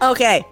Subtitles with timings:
[0.00, 0.42] Okay.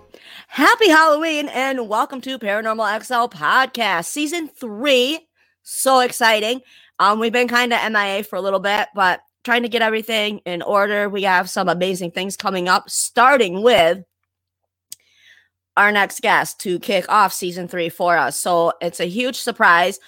[0.49, 5.27] Happy Halloween and welcome to Paranormal XL Podcast, Season 3.
[5.63, 6.61] So exciting.
[6.99, 10.41] Um, we've been kind of MIA for a little bit, but trying to get everything
[10.45, 11.09] in order.
[11.09, 14.03] We have some amazing things coming up, starting with
[15.77, 18.41] our next guest to kick off season three for us.
[18.41, 19.99] So it's a huge surprise.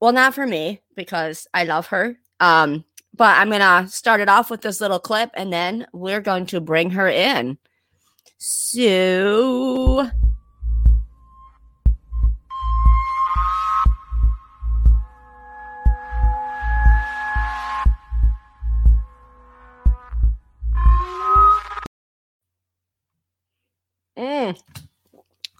[0.00, 2.16] Well, not for me because I love her.
[2.40, 2.84] Um,
[3.14, 6.60] but I'm gonna start it off with this little clip and then we're going to
[6.60, 7.58] bring her in.
[8.38, 10.08] So
[24.48, 24.62] Mm.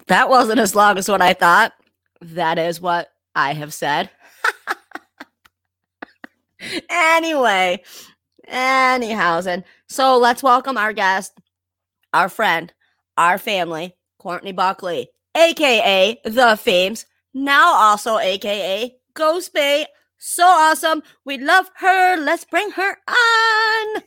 [0.09, 1.75] That wasn't as long as what I thought.
[2.23, 4.09] That is what I have said.
[6.91, 7.83] anyway,
[8.47, 11.39] anyhow, and so let's welcome our guest,
[12.15, 12.73] our friend,
[13.19, 19.89] our family, Courtney Buckley, aka The Fames, now also aka Ghost Bait.
[20.17, 21.03] So awesome.
[21.27, 22.17] We love her.
[22.17, 24.03] Let's bring her on.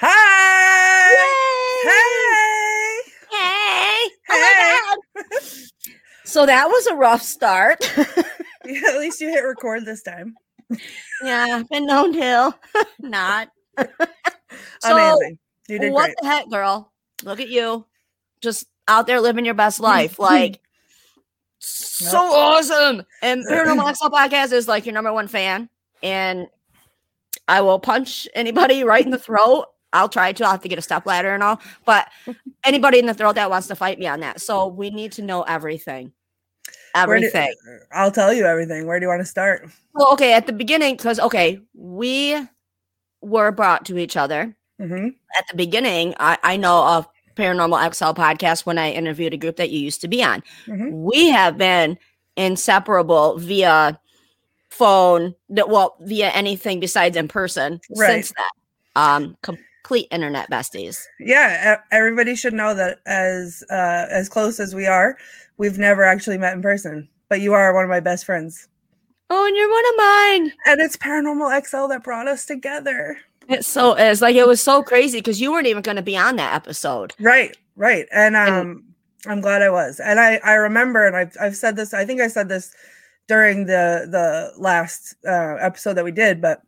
[0.00, 1.10] Hi.
[1.10, 1.90] Yay!
[1.90, 2.57] Hey.
[4.30, 5.22] Oh hey.
[5.22, 5.22] Hey.
[5.22, 5.94] Oh God.
[6.24, 7.78] so that was a rough start.
[8.68, 10.34] Yeah, at least you hit record this time.
[11.24, 12.54] yeah, been known to.
[13.00, 13.48] Not.
[14.80, 15.38] So, Amazing.
[15.68, 16.16] You did what great.
[16.20, 16.92] the heck, girl?
[17.22, 17.86] Look at you.
[18.42, 19.86] Just out there living your best mm-hmm.
[19.86, 20.18] life.
[20.18, 20.60] Like,
[21.60, 23.04] so awesome.
[23.22, 25.70] And Paranormal XL Podcast is like your number one fan.
[26.02, 26.48] And
[27.46, 29.66] I will punch anybody right in the throat.
[29.92, 30.44] I'll try to.
[30.44, 31.60] I'll have to get a step ladder and all.
[31.84, 32.08] But
[32.64, 34.40] anybody in the throat that wants to fight me on that.
[34.40, 36.12] So we need to know everything.
[36.94, 37.54] Where do- Everything.
[37.92, 38.86] I'll tell you everything.
[38.86, 39.68] Where do you want to start?
[39.94, 42.36] Well, okay, at the beginning, because okay, we
[43.20, 46.14] were brought to each other hmm at the beginning.
[46.20, 50.00] I, I know of Paranormal XL podcast when I interviewed a group that you used
[50.02, 50.42] to be on.
[50.66, 50.90] Mhm.
[50.92, 51.98] We have been
[52.36, 53.98] inseparable via
[54.70, 58.24] phone, well, via anything besides in person Right.
[58.24, 58.50] since that.
[59.00, 59.36] Um,
[59.88, 61.06] complete internet besties.
[61.18, 65.16] Yeah, everybody should know that as uh, as close as we are,
[65.56, 67.08] we've never actually met in person.
[67.30, 68.68] But you are one of my best friends,
[69.30, 70.52] Oh, and you're one of mine.
[70.66, 73.16] and it's Paranormal XL that brought us together.
[73.48, 76.18] It so is like it was so crazy because you weren't even going to be
[76.18, 77.14] on that episode.
[77.18, 78.06] Right, right.
[78.12, 78.84] And And- um
[79.26, 80.00] I'm glad I was.
[80.00, 82.72] And I I remember and I've I've said this, I think I said this
[83.26, 86.60] during the the last uh episode that we did, but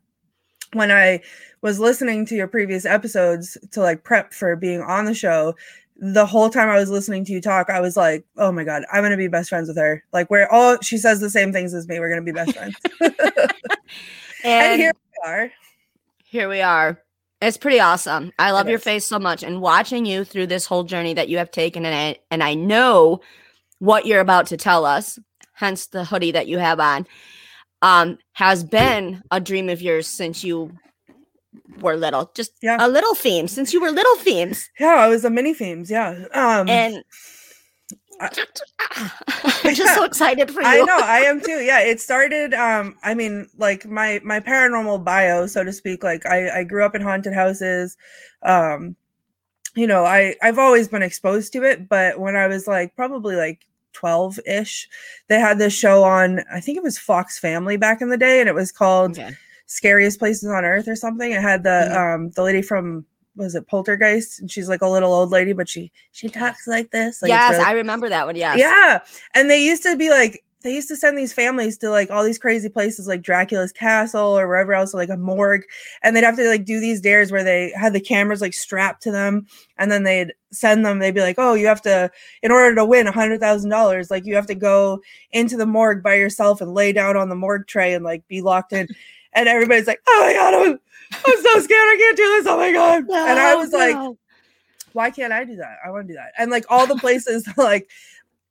[0.73, 1.21] when I
[1.61, 5.55] was listening to your previous episodes to like prep for being on the show,
[5.97, 8.83] the whole time I was listening to you talk, I was like, "Oh my god,
[8.91, 11.51] I'm going to be best friends with her." Like we're all she says the same
[11.53, 11.99] things as me.
[11.99, 12.75] We're going to be best friends.
[14.43, 15.51] And, and here we are.
[16.23, 17.01] here we are.
[17.41, 18.31] It's pretty awesome.
[18.39, 18.83] I love It your is.
[18.83, 21.95] face so much and watching you through this whole journey that you have taken and
[21.95, 23.21] I, and I know
[23.79, 25.19] what you're about to tell us,
[25.53, 27.05] hence the hoodie that you have on.
[27.83, 30.71] Um has been a dream of yours since you
[31.79, 32.31] were little.
[32.35, 32.77] Just Yeah.
[32.79, 34.69] a little theme since you were little themes.
[34.79, 36.25] Yeah, I was a mini themes, yeah.
[36.33, 37.03] Um And
[38.19, 38.29] I-
[39.63, 40.67] I'm just so excited for you.
[40.67, 41.59] I know, I am too.
[41.61, 42.53] Yeah, it started.
[42.53, 46.03] Um, I mean, like my my paranormal bio, so to speak.
[46.03, 47.97] Like I I grew up in haunted houses.
[48.43, 48.95] Um,
[49.75, 53.35] you know, I I've always been exposed to it, but when I was like probably
[53.35, 53.61] like
[53.93, 54.87] 12 ish,
[55.27, 56.41] they had this show on.
[56.53, 59.31] I think it was Fox Family back in the day, and it was called Okay.
[59.75, 61.31] Scariest Places on Earth or something.
[61.31, 62.15] It had the Mhm.
[62.15, 63.05] um the lady from
[63.37, 66.91] was it Poltergeist, and she's like a little old lady, but she she talks like
[66.91, 67.21] this.
[67.21, 68.35] Like yes, really- I remember that one.
[68.35, 68.59] Yes.
[68.59, 68.99] yeah.
[69.33, 72.23] And they used to be like, they used to send these families to like all
[72.23, 75.63] these crazy places like Dracula's castle or wherever else, like a morgue.
[76.03, 79.01] And they'd have to like do these dares where they had the cameras like strapped
[79.03, 79.47] to them.
[79.79, 82.11] And then they'd send them, they'd be like, oh, you have to,
[82.43, 85.01] in order to win a $100,000, like you have to go
[85.31, 88.41] into the morgue by yourself and lay down on the morgue tray and like be
[88.41, 88.87] locked in.
[89.33, 90.79] And everybody's like, oh my God, I'm,
[91.25, 91.87] I'm so scared.
[91.87, 92.47] I can't do this.
[92.47, 93.03] Oh my God.
[93.27, 93.95] and I No, was like,
[94.93, 95.77] why can't I do that?
[95.85, 96.33] I want to do that.
[96.37, 97.89] And like all the places like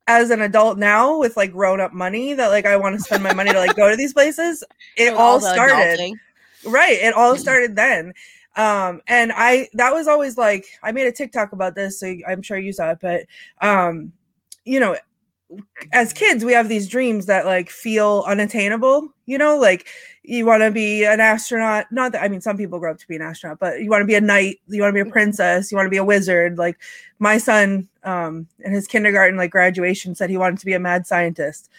[0.06, 3.22] as an adult now with like grown up money that like I want to spend
[3.22, 4.64] my money to like go to these places,
[4.96, 6.18] it With all started adulting.
[6.64, 6.92] right.
[6.98, 7.40] It all Mhm.
[7.40, 8.12] started then.
[8.56, 12.42] Um and I that was always like I made a TikTok about this, so I'm
[12.42, 13.26] sure you saw it, but
[13.60, 14.12] um
[14.64, 14.96] you know
[15.92, 19.86] as kids we have these dreams that like feel unattainable you know, like
[20.22, 21.86] you want to be an astronaut.
[21.90, 24.02] Not that I mean, some people grow up to be an astronaut, but you want
[24.02, 26.04] to be a knight, you want to be a princess, you want to be a
[26.04, 26.58] wizard.
[26.58, 26.78] Like
[27.18, 31.06] my son, um, in his kindergarten, like graduation, said he wanted to be a mad
[31.06, 31.70] scientist.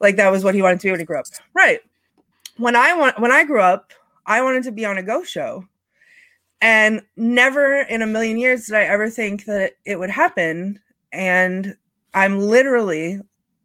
[0.00, 1.26] Like that was what he wanted to be when he grew up.
[1.54, 1.80] Right.
[2.56, 3.92] When I want, when I grew up,
[4.26, 5.66] I wanted to be on a ghost show,
[6.60, 10.80] and never in a million years did I ever think that it would happen.
[11.12, 11.76] And
[12.14, 13.20] I'm literally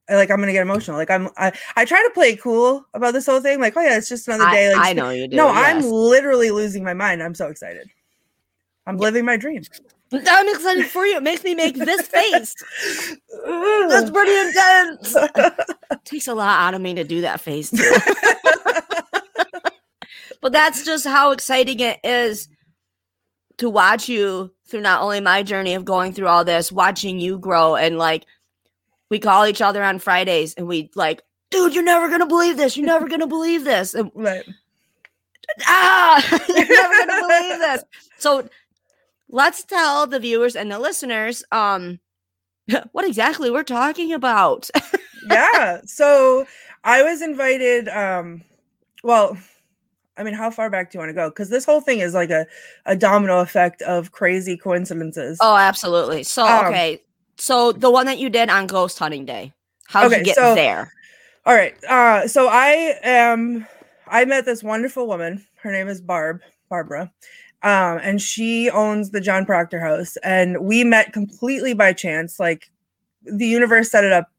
[0.09, 0.97] like I'm gonna get emotional.
[0.97, 3.59] Like I'm I, I try to play cool about this whole thing.
[3.59, 4.73] Like, oh yeah, it's just another day.
[4.73, 5.35] Like I, know you do.
[5.35, 5.57] No, yes.
[5.57, 7.21] I'm literally losing my mind.
[7.21, 7.89] I'm so excited.
[8.87, 9.03] I'm yeah.
[9.03, 9.63] living my dream.
[10.11, 11.17] I'm excited for you.
[11.17, 12.55] It makes me make this face.
[13.45, 15.15] That's pretty intense.
[15.91, 17.77] it takes a lot out of me to do that face too.
[20.41, 22.47] but that's just how exciting it is
[23.57, 27.37] to watch you through not only my journey of going through all this, watching you
[27.37, 28.25] grow and like
[29.09, 32.77] we call each other on Fridays and we like, dude, you're never gonna believe this.
[32.77, 33.93] You're never gonna believe this.
[33.93, 34.45] And, right.
[35.65, 37.83] Ah, you're never gonna believe this.
[38.17, 38.47] So
[39.29, 41.99] let's tell the viewers and the listeners um
[42.91, 44.69] what exactly we're talking about.
[45.29, 45.81] yeah.
[45.85, 46.45] So
[46.83, 48.43] I was invited, um,
[49.03, 49.37] well,
[50.17, 51.29] I mean, how far back do you want to go?
[51.29, 52.45] Because this whole thing is like a,
[52.85, 55.37] a domino effect of crazy coincidences.
[55.41, 56.23] Oh, absolutely.
[56.23, 57.01] So, um, okay.
[57.39, 59.53] So the one that you did on Ghost Hunting Day,
[59.87, 60.93] how did okay, you get so, there?
[61.45, 61.73] All right.
[61.85, 63.65] Uh, so I am.
[64.07, 65.45] I met this wonderful woman.
[65.55, 66.41] Her name is Barb.
[66.69, 67.11] Barbara.
[67.61, 72.39] Um, and she owns the John Proctor House, and we met completely by chance.
[72.39, 72.69] Like
[73.23, 74.29] the universe set it up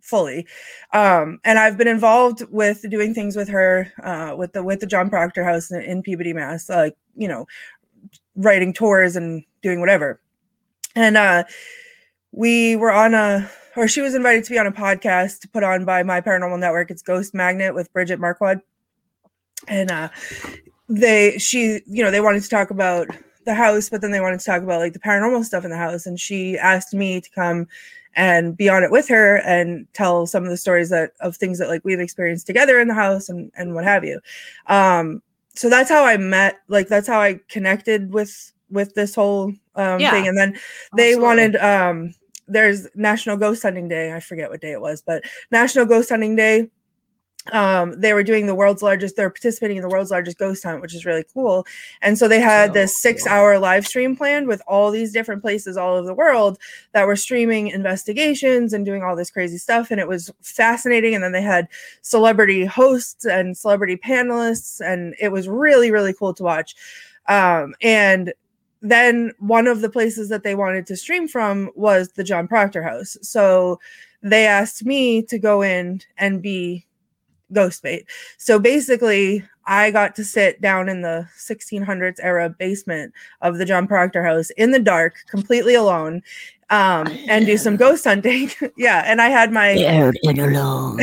[0.00, 0.46] fully.
[0.92, 4.86] Um, and I've been involved with doing things with her, uh, with the with the
[4.86, 6.68] John Proctor House in, in Peabody, Mass.
[6.68, 7.46] Like you know,
[8.36, 10.20] writing tours and doing whatever.
[10.94, 11.44] And uh,
[12.32, 15.84] we were on a or she was invited to be on a podcast put on
[15.84, 16.90] by my paranormal network.
[16.90, 18.62] It's ghost magnet with bridget marquardt.
[19.68, 20.08] And uh
[20.88, 23.06] they she you know they wanted to talk about
[23.44, 25.76] the house but then they wanted to talk about like the paranormal stuff in the
[25.76, 26.06] house.
[26.06, 27.68] And she asked me to come
[28.14, 31.58] and be on it with her and tell some of the stories that of things
[31.58, 34.20] that like we've experienced together in the house and and what have you.
[34.66, 35.22] Um
[35.54, 40.00] so that's how i met like that's how i connected with with this whole um
[40.00, 40.28] yeah, thing.
[40.28, 40.58] And then
[40.96, 41.22] they absolutely.
[41.22, 42.14] wanted um
[42.52, 44.12] there's National Ghost Hunting Day.
[44.12, 46.70] I forget what day it was, but National Ghost Hunting Day.
[47.50, 50.80] Um, they were doing the world's largest, they're participating in the world's largest ghost hunt,
[50.80, 51.66] which is really cool.
[52.00, 53.32] And so they had so this six cool.
[53.32, 56.58] hour live stream planned with all these different places all over the world
[56.92, 59.90] that were streaming investigations and doing all this crazy stuff.
[59.90, 61.16] And it was fascinating.
[61.16, 61.66] And then they had
[62.02, 66.76] celebrity hosts and celebrity panelists, and it was really, really cool to watch.
[67.26, 68.32] Um, and
[68.82, 72.82] then one of the places that they wanted to stream from was the John Proctor
[72.82, 73.16] house.
[73.22, 73.78] So
[74.22, 76.84] they asked me to go in and be
[77.52, 78.06] ghost bait.
[78.38, 83.86] So basically, I got to sit down in the 1600s era basement of the John
[83.86, 86.22] Proctor house in the dark, completely alone,
[86.70, 88.50] um, and do some ghost hunting.
[88.76, 89.70] yeah, and I had my
[90.38, 91.00] alone.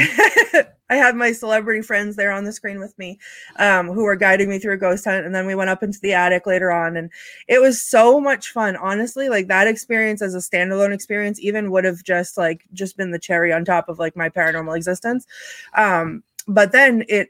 [0.90, 3.20] I had my celebrity friends there on the screen with me,
[3.58, 6.00] um, who were guiding me through a ghost hunt, and then we went up into
[6.02, 7.12] the attic later on, and
[7.48, 8.76] it was so much fun.
[8.76, 13.12] Honestly, like that experience as a standalone experience, even would have just like just been
[13.12, 15.28] the cherry on top of like my paranormal existence.
[15.76, 17.30] Um, but then it,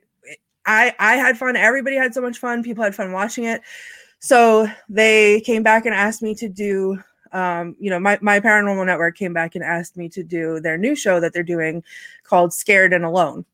[0.65, 1.55] I I had fun.
[1.55, 2.63] Everybody had so much fun.
[2.63, 3.61] People had fun watching it.
[4.19, 6.99] So they came back and asked me to do
[7.31, 10.77] um, you know, my, my paranormal network came back and asked me to do their
[10.77, 11.83] new show that they're doing
[12.23, 13.45] called Scared and Alone.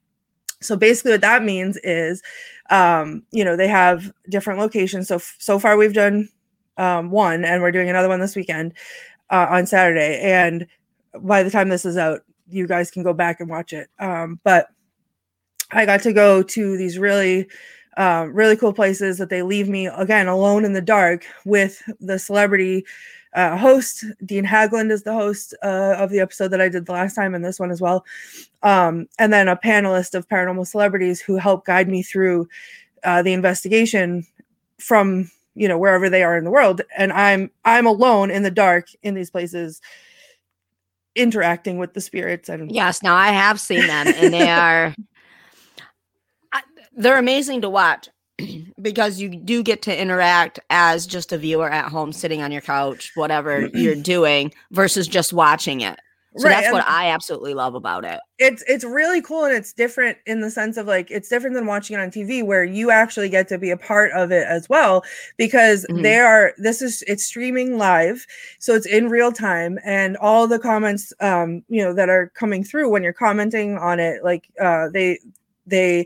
[0.62, 2.22] So basically, what that means is,
[2.70, 5.08] um, you know, they have different locations.
[5.08, 6.30] So so far, we've done
[6.78, 8.74] um, one, and we're doing another one this weekend
[9.30, 10.20] uh, on Saturday.
[10.22, 10.68] And
[11.22, 13.90] by the time this is out, you guys can go back and watch it.
[14.00, 14.68] Um, but
[15.72, 17.48] I got to go to these really
[17.98, 22.20] uh, really cool places that they leave me again alone in the dark with the
[22.20, 22.86] celebrity
[23.36, 24.06] uh, host.
[24.26, 27.36] Dean Haglund is the host uh, of the episode that I did the last time
[27.36, 28.06] and this one as well.
[28.64, 32.48] Um, and then a panelist of paranormal celebrities who help guide me through
[33.04, 34.26] uh, the investigation
[34.80, 38.52] from you know wherever they are in the world and i'm i'm alone in the
[38.52, 39.82] dark in these places
[41.16, 44.94] interacting with the spirits and yes now i have seen them and they are
[46.98, 48.10] they're amazing to watch
[48.82, 52.62] because you do get to interact as just a viewer at home sitting on your
[52.62, 56.00] couch whatever you're doing versus just watching it
[56.38, 56.62] so right.
[56.62, 58.20] that's what I absolutely love about it.
[58.40, 61.66] It's it's really cool and it's different in the sense of like it's different than
[61.66, 64.68] watching it on TV where you actually get to be a part of it as
[64.68, 65.04] well
[65.38, 66.02] because mm-hmm.
[66.02, 68.26] they are this is it's streaming live
[68.60, 72.66] so it's in real time and all the comments um you know that are coming
[72.66, 75.18] through when you're commenting on it like uh they
[75.66, 76.06] they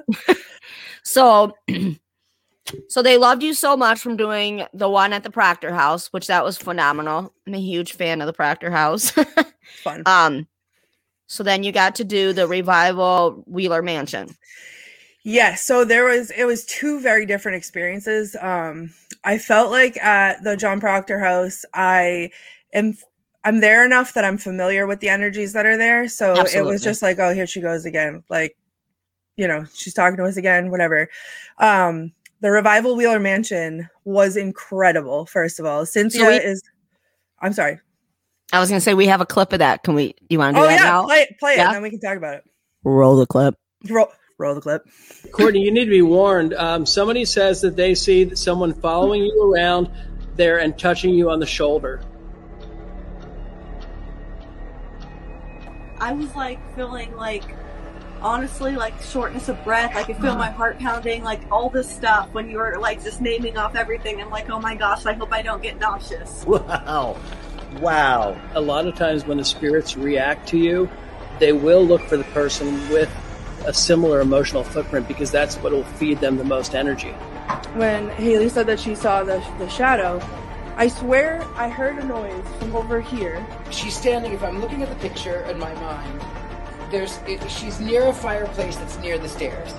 [1.02, 1.56] so
[2.88, 6.26] so they loved you so much from doing the one at the Proctor House, which
[6.26, 7.32] that was phenomenal.
[7.46, 9.10] I'm a huge fan of the Proctor House.
[9.82, 10.02] Fun.
[10.06, 10.46] Um
[11.26, 14.28] so then you got to do the revival Wheeler Mansion.
[15.28, 18.37] Yes, so there was it was two very different experiences.
[18.40, 22.30] Um I felt like at the John Proctor house I
[22.73, 22.97] am
[23.42, 26.06] I'm there enough that I'm familiar with the energies that are there.
[26.06, 26.59] So Absolutely.
[26.59, 28.23] it was just like, oh, here she goes again.
[28.28, 28.56] Like,
[29.37, 31.09] you know, she's talking to us again, whatever.
[31.59, 35.85] Um the Revival Wheeler Mansion was incredible, first of all.
[35.87, 36.62] Cynthia so we- is
[37.40, 37.80] I'm sorry.
[38.52, 39.83] I was gonna say we have a clip of that.
[39.83, 41.04] Can we you want to do oh, that yeah, now?
[41.04, 41.66] Play it, play it, yeah?
[41.66, 42.45] and then we can talk about it.
[42.85, 43.56] Roll the clip.
[43.90, 44.06] Roll
[44.38, 44.86] Roll the clip.
[45.32, 46.52] Courtney, you need to be warned.
[46.52, 49.90] Um, somebody says that they see someone following you around
[50.34, 52.02] there and touching you on the shoulder.
[55.98, 57.44] I was like feeling like
[58.20, 59.96] honestly like shortness of breath.
[59.96, 63.22] I could feel my heart pounding, like all this stuff when you were like just
[63.22, 64.20] naming off everything.
[64.20, 66.44] I'm like, oh my gosh, I hope I don't get nauseous.
[66.56, 67.16] Wow.
[67.80, 68.38] Wow.
[68.54, 70.90] A lot of times when the spirits react to you,
[71.38, 73.10] they will look for the person with
[73.64, 77.12] a similar emotional footprint because that's what will feed them the most energy.
[77.75, 80.20] When Haley said that she saw the, the shadow,
[80.76, 83.44] I swear I heard a noise from over here.
[83.70, 86.22] She's standing, if I'm looking at the picture in my mind,
[86.90, 89.75] there's it, she's near a fireplace that's near the stairs.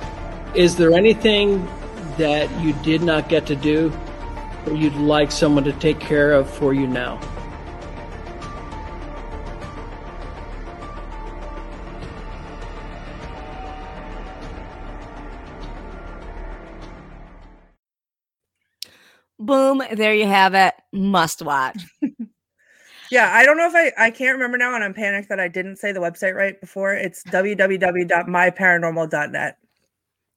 [0.55, 1.65] Is there anything
[2.17, 3.91] that you did not get to do
[4.65, 7.19] that you'd like someone to take care of for you now?
[19.95, 20.75] There you have it.
[20.91, 21.81] Must watch.
[23.11, 25.47] yeah, I don't know if I I can't remember now and I'm panicked that I
[25.47, 26.93] didn't say the website right before.
[26.93, 29.57] It's www.myparanormal.net.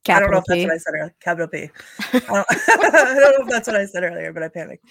[0.02, 1.14] Capital I don't know if that's what I said earlier.
[1.20, 1.68] Capital P.
[2.14, 4.86] I don't, I don't know if that's what I said earlier, but I panicked.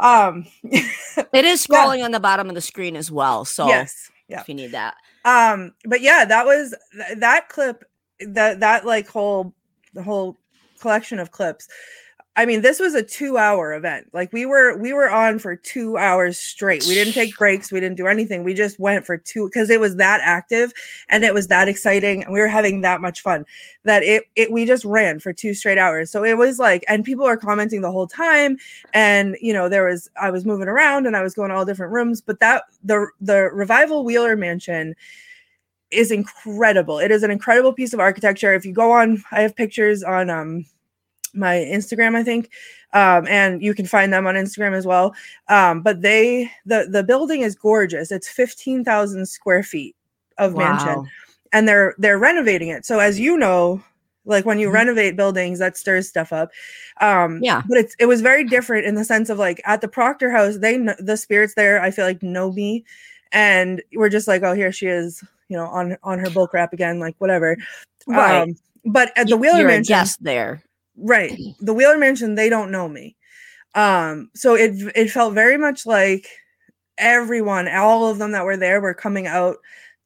[0.00, 2.06] Um, it is scrolling yeah.
[2.06, 3.44] on the bottom of the screen as well.
[3.44, 4.94] So yes, yeah, if you need that.
[5.26, 6.74] Um, but yeah, that was
[7.16, 7.84] that clip.
[8.20, 9.52] That that like whole
[9.92, 10.38] the whole
[10.80, 11.68] collection of clips
[12.38, 14.10] I mean, this was a two-hour event.
[14.12, 16.84] Like we were we were on for two hours straight.
[16.86, 17.72] We didn't take breaks.
[17.72, 18.44] We didn't do anything.
[18.44, 20.74] We just went for two because it was that active
[21.08, 23.46] and it was that exciting and we were having that much fun
[23.84, 26.10] that it it we just ran for two straight hours.
[26.10, 28.58] So it was like, and people are commenting the whole time.
[28.92, 31.92] And you know, there was I was moving around and I was going all different
[31.92, 32.20] rooms.
[32.20, 34.94] But that the the revival Wheeler Mansion
[35.90, 36.98] is incredible.
[36.98, 38.52] It is an incredible piece of architecture.
[38.52, 40.66] If you go on, I have pictures on um
[41.36, 42.50] my Instagram, I think.
[42.92, 45.14] Um, and you can find them on Instagram as well.
[45.48, 48.10] Um, but they the the building is gorgeous.
[48.10, 49.94] It's 15,000 square feet
[50.38, 50.74] of wow.
[50.74, 51.10] mansion.
[51.52, 52.84] And they're they're renovating it.
[52.84, 53.82] So as you know,
[54.24, 54.74] like when you mm-hmm.
[54.74, 56.50] renovate buildings, that stirs stuff up.
[57.00, 57.62] Um, yeah.
[57.68, 60.58] But it's it was very different in the sense of like at the Proctor house,
[60.58, 62.84] they the spirits there, I feel like know me.
[63.32, 66.72] And we're just like, oh, here she is, you know, on on her bull crap
[66.72, 67.56] again, like whatever.
[68.06, 68.42] Right.
[68.42, 70.62] Um, but at the Wheeler You're Mansion, yes, there.
[70.96, 71.38] Right.
[71.60, 73.16] The Wheeler Mansion, they don't know me.
[73.74, 76.26] Um, so it it felt very much like
[76.98, 79.56] everyone, all of them that were there were coming out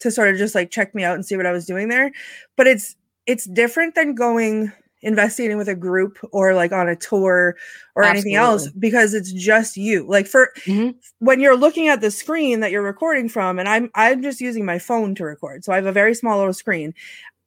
[0.01, 2.11] to sort of just like check me out and see what I was doing there.
[2.57, 7.57] But it's it's different than going investigating with a group or like on a tour
[7.97, 8.09] or Absolutely.
[8.09, 10.91] anything else because it's just you like for mm-hmm.
[11.21, 14.65] when you're looking at the screen that you're recording from and i'm i'm just using
[14.65, 16.93] my phone to record so i have a very small little screen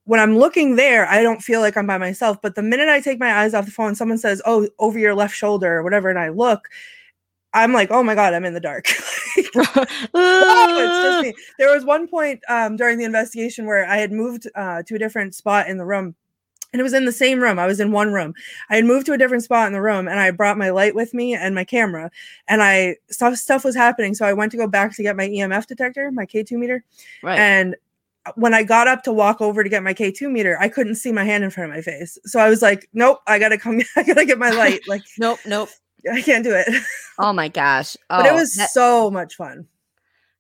[0.06, 2.42] when I'm looking there, I don't feel like I'm by myself.
[2.42, 5.16] But the minute I take my eyes off the phone, someone says, "Oh, over your
[5.16, 6.70] left shoulder" or whatever, and I look,
[7.54, 8.88] I'm like, oh my god, I'm in the dark.
[9.56, 11.34] oh, it's just me.
[11.60, 15.00] There was one point um, during the investigation where I had moved uh, to a
[15.00, 16.16] different spot in the room.
[16.72, 17.60] And it was in the same room.
[17.60, 18.34] I was in one room.
[18.72, 20.96] I had moved to a different spot in the room and I brought my light
[20.96, 22.10] with me and my camera.
[22.48, 24.16] And I stuff stuff was happening.
[24.16, 26.84] So I went to go back to get my EMF detector, my K2 meter.
[27.22, 27.38] right.
[27.38, 27.76] And
[28.36, 31.12] when I got up to walk over to get my K2 meter, I couldn't see
[31.12, 32.18] my hand in front of my face.
[32.26, 34.82] So I was like, nope, I gotta come, I gotta get my light.
[34.88, 35.70] Like, nope, nope.
[36.12, 36.68] I can't do it.
[37.20, 37.96] Oh my gosh.
[38.10, 39.68] but it Oh, was that- so much fun.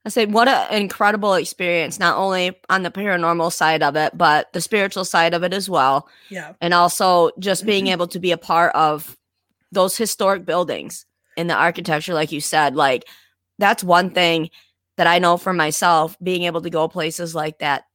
[0.05, 4.51] I say what an incredible experience, not only on the paranormal side of it, but
[4.51, 6.09] the spiritual side of it as well.
[6.29, 6.53] Yeah.
[6.59, 7.91] And also just being Mm-hmm.
[7.93, 9.15] able to be a part of
[9.71, 11.05] those historic buildings
[11.37, 13.05] in the architecture, like you said, like
[13.59, 14.49] that's one thing
[14.97, 17.85] that I know for myself, being able to go places like that,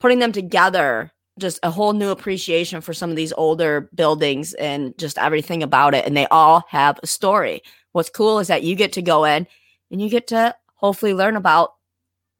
[0.00, 4.96] putting them together, just a whole new appreciation for some of these older buildings and
[4.98, 6.04] just everything about it.
[6.06, 7.62] And they all have a story.
[7.92, 9.46] What's cool is that you get to go in
[9.90, 11.74] and you get to hopefully learn about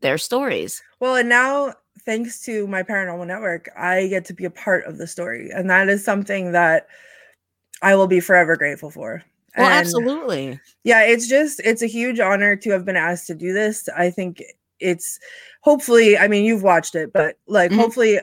[0.00, 0.82] their stories.
[0.98, 4.98] Well, and now thanks to my paranormal network, I get to be a part of
[4.98, 5.50] the story.
[5.50, 6.88] And that is something that
[7.82, 9.22] I will be forever grateful for.
[9.56, 10.60] Well, And, absolutely.
[10.84, 13.88] Yeah, it's just it's a huge honor to have been asked to do this.
[13.96, 14.42] I think
[14.80, 15.18] it's
[15.62, 17.76] hopefully, I mean, you've watched it, but like Mhm.
[17.76, 18.20] hopefully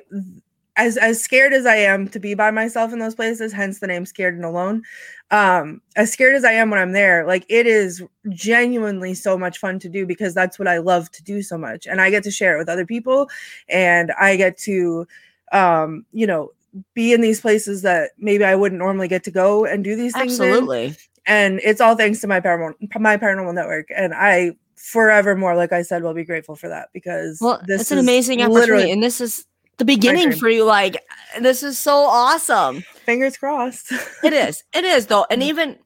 [0.78, 3.88] as as scared as I am to be by myself in those places, hence the
[3.88, 4.84] name Scared and Alone.
[5.32, 9.58] Um, as scared as I am when I'm there, like it is genuinely so much
[9.60, 11.88] fun to do because that's what I love to do so much.
[11.88, 13.30] And I get to share it with other people
[13.70, 15.08] and I get to
[15.54, 16.52] um, you know,
[16.96, 20.16] be in these places that maybe I wouldn't normally get to go and do these
[20.18, 20.42] things.
[20.42, 20.98] in Absolutely.
[21.28, 25.82] And it's all thanks to my paranormal my paranormal network and i forevermore like i
[25.82, 29.20] said will be grateful for that because Well, this it's an amazing opportunity, and this
[29.22, 29.46] is
[29.78, 30.66] the beginning for you.
[30.66, 30.98] Like,
[31.40, 32.82] this is so awesome.
[33.06, 33.92] fingers crossed
[34.24, 34.64] It is.
[34.74, 35.78] It is though, and even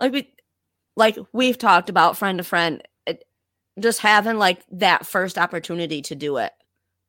[0.00, 0.32] like we,
[0.96, 3.24] like we've talked about friend to friend, it,
[3.78, 6.52] just having like that first opportunity to do it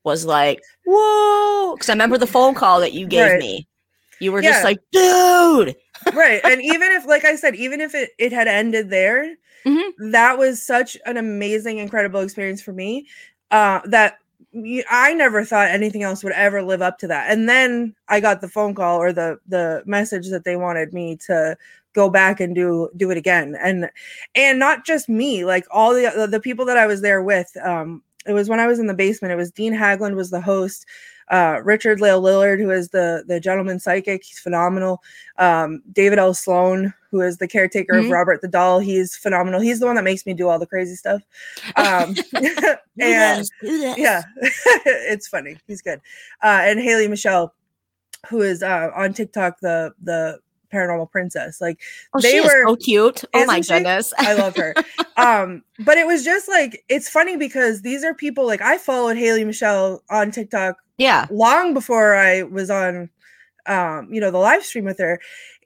[0.03, 1.75] was like whoa.
[1.75, 3.39] Because I remember the phone call that you gave Right.
[3.39, 3.67] me.
[4.19, 4.51] You were Yeah.
[4.51, 5.75] just like, dude.
[6.13, 9.35] Right and even if like i said even if it, it had ended there
[9.65, 9.91] Mhm.
[10.11, 13.07] that was such an amazing incredible experience for me
[13.51, 14.19] uh that
[14.89, 18.41] I never thought anything else would ever live up to that and then i got
[18.41, 21.57] the phone call or the the message that they wanted me to
[21.93, 23.89] go back and do do it again and
[24.35, 27.55] and not just me like all the the, the people that i was there with
[27.63, 30.41] um it was when i was in the basement it was dean haglund was the
[30.41, 30.85] host
[31.29, 35.01] uh, Richard Lale Lillard, who is the the gentleman psychic, he's phenomenal.
[35.37, 36.33] Um, David L.
[36.33, 38.05] Sloan, who is the caretaker Mhm.
[38.05, 39.59] of Robert the Doll, he's phenomenal.
[39.61, 41.21] He's the one that makes me do all the crazy stuff.
[41.75, 43.97] Um, and this, do this.
[43.97, 44.23] yeah,
[44.85, 45.57] it's funny.
[45.67, 45.99] He's good.
[46.43, 47.53] Uh, and Haley Michelle,
[48.29, 50.39] who is uh, on TikTok, the the
[50.73, 51.59] paranormal princess.
[51.61, 51.79] Like
[52.13, 53.23] Oh, they were- so cute.
[53.33, 53.73] Oh my she?
[53.73, 54.13] goodness.
[54.19, 54.75] I love her.
[55.17, 59.17] um, but it was just like it's funny because these are people like I followed
[59.17, 61.25] Haley Michelle on TikTok yeah.
[61.31, 63.09] long before I was on
[63.69, 65.21] um, you know, the live stream with her.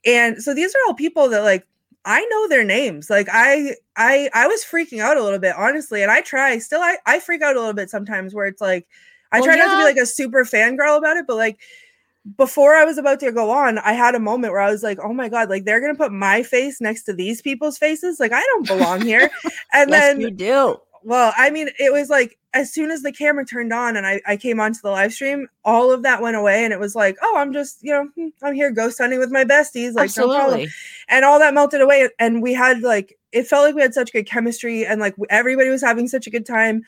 [0.06, 1.66] And so these are all people that like
[2.06, 3.10] I know their names.
[3.10, 6.04] Like I I I was freaking out a little bit, honestly.
[6.04, 8.88] And I try still I, I freak out a little bit sometimes where it's like
[9.32, 11.60] I Well, try not to be like a super fangirl about it, but like
[12.38, 14.98] before I was about to go on, I had a moment where I was like,
[15.04, 15.50] "Oh my god!
[15.50, 18.20] Like they're gonna put my face next to these people's faces.
[18.20, 19.30] Like I don't belong here."
[19.74, 20.78] And yes, then you do.
[21.04, 24.22] Well, I mean, it was like as soon as the camera turned on and I,
[24.28, 26.64] I came onto the live stream, all of that went away.
[26.64, 29.32] And it was like, oh, I'm just, you know, hmm, I'm here ghost hunting with
[29.32, 29.94] my besties.
[29.94, 30.62] Like, no problem.
[30.62, 30.70] Absolutely.
[31.10, 32.10] And all that melted away.
[32.20, 35.70] And we had like, it felt like we had such good chemistry and like everybody
[35.70, 36.84] was having such a good time.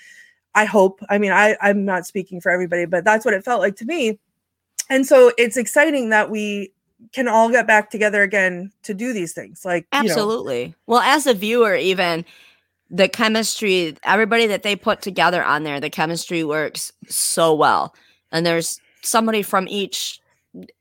[0.53, 1.01] I hope.
[1.09, 3.85] I mean, I, I'm not speaking for everybody, but that's what it felt like to
[3.85, 4.19] me.
[4.89, 6.71] And so it's exciting that we
[7.11, 9.65] can all get back together again to do these things.
[9.65, 10.75] Like, you know, Absolutely.
[10.85, 12.23] Well, as a viewer, even
[12.89, 17.95] the chemistry, everybody that they put together on there, the chemistry works so well.
[18.31, 20.19] And there's somebody from each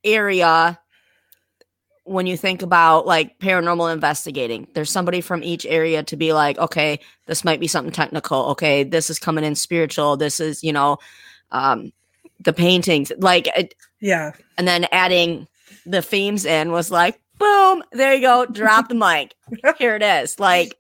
[0.03, 0.79] area.
[2.05, 6.59] When you think about like paranormal investigating, there's somebody from each area to be like,
[6.59, 8.45] okay, this might be something technical.
[8.51, 10.19] Okay, this is coming in spiritual.
[10.19, 10.99] This is, you know,
[11.51, 11.93] um,
[12.41, 13.11] the paintings.
[13.17, 14.33] Like, it, yeah.
[14.59, 15.49] and then adding
[15.87, 19.35] the themes in was like boom there you go drop the mic
[19.79, 20.77] here it is like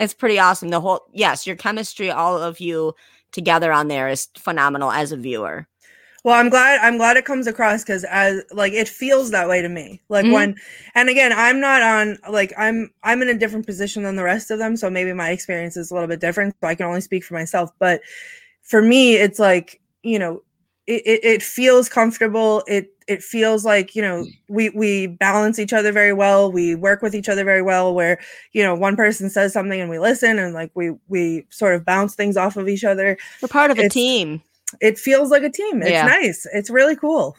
[0.00, 2.94] it's pretty awesome the whole yes your chemistry all of you
[3.32, 5.66] together on there is phenomenal as a viewer
[6.24, 9.62] Well, I'm glad I'm glad it comes across because as like it feels that way
[9.62, 10.02] to me.
[10.08, 10.32] Like Mhm.
[10.32, 10.56] when
[10.94, 14.50] and again, I'm not on like I'm I'm in a different position than the rest
[14.50, 16.54] of them, so maybe my experience is a little bit different.
[16.60, 17.70] So I can only speak for myself.
[17.78, 18.00] But
[18.62, 20.42] for me, it's like, you know,
[20.86, 22.62] it, it, it feels comfortable.
[22.66, 24.30] It it feels like you know mm.
[24.48, 26.50] we we balance each other very well.
[26.50, 27.94] We work with each other very well.
[27.94, 28.18] Where
[28.52, 31.84] you know one person says something and we listen and like we we sort of
[31.84, 33.16] bounce things off of each other.
[33.42, 34.42] We're part of a team.
[34.80, 35.82] It feels like a team.
[35.82, 36.06] It's Yeah.
[36.06, 36.46] nice.
[36.52, 37.36] It's really cool.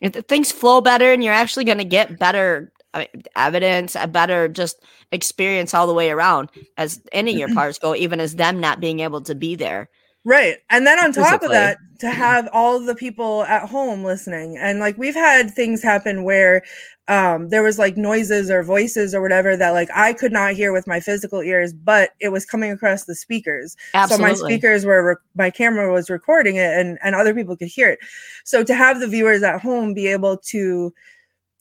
[0.00, 4.06] If things flow better and you're actually going to get better I mean, evidence, a
[4.06, 8.36] better just experience all the way around as any of your parts go, even as
[8.36, 9.88] them not being able to be there.
[10.28, 10.58] Right.
[10.68, 14.58] And then on top of that, to have all the people at home listening.
[14.58, 16.62] And like we've had things happen where
[17.08, 20.70] um there was like noises or voices or whatever that like I could not hear
[20.70, 23.74] with my physical ears, but it was coming across the speakers.
[23.94, 24.26] Absolutely.
[24.26, 27.68] So my speakers were rec- my camera was recording it and and other people could
[27.68, 27.98] hear it.
[28.44, 30.92] So to have the viewers at home be able to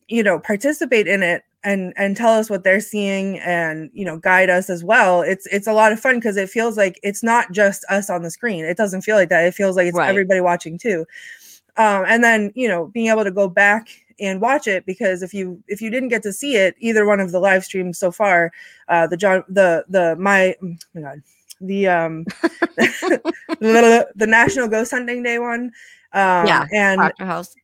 [0.10, 4.18] you know participate in it and and tell us what they're seeing and you know
[4.18, 7.24] guide us as well it's it's a lot of fun because it feels like it's
[7.24, 9.98] not just us on the screen it doesn't feel like that it feels like it's
[9.98, 10.10] Right.
[10.10, 11.06] everybody watching too
[11.78, 13.90] um and then you know being able to go back
[14.20, 17.20] and watch it because if you if you didn't get to see it either one
[17.20, 18.52] of the live streams so far
[18.88, 21.22] uh the john the the my oh my god
[21.62, 22.24] the um
[22.78, 23.32] the,
[24.16, 25.72] the national ghost hunting day one
[26.14, 27.56] um Yeah, and House.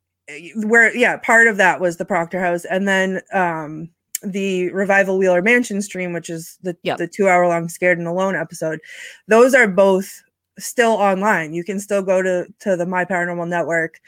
[0.55, 3.89] Where yeah part of that was the proctor house and then um
[4.23, 6.97] the revival wheeler mansion stream which is the Yep.
[6.97, 8.79] the two hour long scared and alone episode
[9.27, 10.23] those are both
[10.57, 13.99] still online you can still go to to the my paranormal network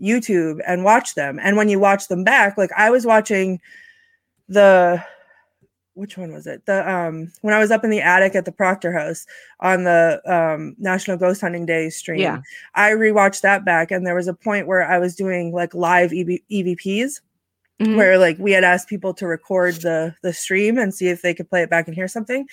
[0.00, 3.60] youtube and watch them and when you watch them back like i was watching
[4.48, 5.02] the
[5.98, 8.52] which one was it the um when i was up in the attic at the
[8.52, 9.26] proctor house
[9.60, 12.40] on the um national ghost hunting day stream Yeah.
[12.74, 16.12] I rewatched that back, and there was a point where I was doing like live
[16.12, 17.20] EV- EVPs,
[17.80, 17.96] Mhm.
[17.96, 21.34] where like we had asked people to record the the stream and see if they
[21.34, 22.46] could play it back and hear something.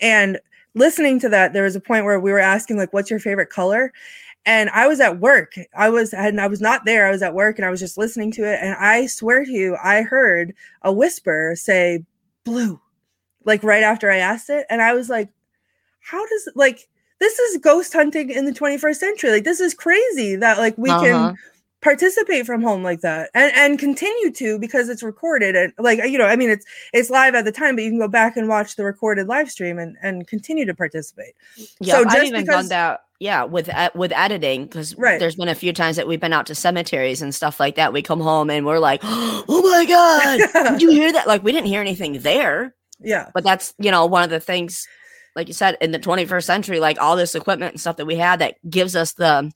[0.00, 0.38] And
[0.74, 3.50] listening to that, there was a point where we were asking like, "What's your favorite
[3.50, 3.92] color?"
[4.46, 5.54] And I was at work.
[5.76, 7.06] I was and I was not there.
[7.06, 8.58] I was at work, and I was just listening to it.
[8.62, 12.04] And I swear to you, I heard a whisper say
[12.44, 12.80] "blue,"
[13.48, 15.28] like right after I asked it, and I was like,
[16.00, 16.88] "How does like?"
[17.20, 19.30] this is ghost hunting in the 21st century.
[19.32, 21.04] Like this is crazy that like we Uh-huh.
[21.04, 21.36] can
[21.80, 26.18] participate from home like that and and continue to because it's recorded and like you
[26.18, 28.48] know I mean it's it's live at the time but you can go back and
[28.48, 31.34] watch the recorded live stream and and continue to participate.
[31.80, 33.00] Yeah, So I've just even because- done that.
[33.20, 35.18] Yeah, with ed- with editing because Right.
[35.18, 37.92] there's been a few times that we've been out to cemeteries and stuff like that.
[37.92, 40.38] We come home and we're like, "Oh my god,
[40.78, 43.30] did you hear that?" Like we didn't hear anything there, Yeah.
[43.34, 44.86] but that's you know one of the things,
[45.36, 48.16] like you said, in the 21st century, like all this equipment and stuff that we
[48.16, 49.52] had that gives us the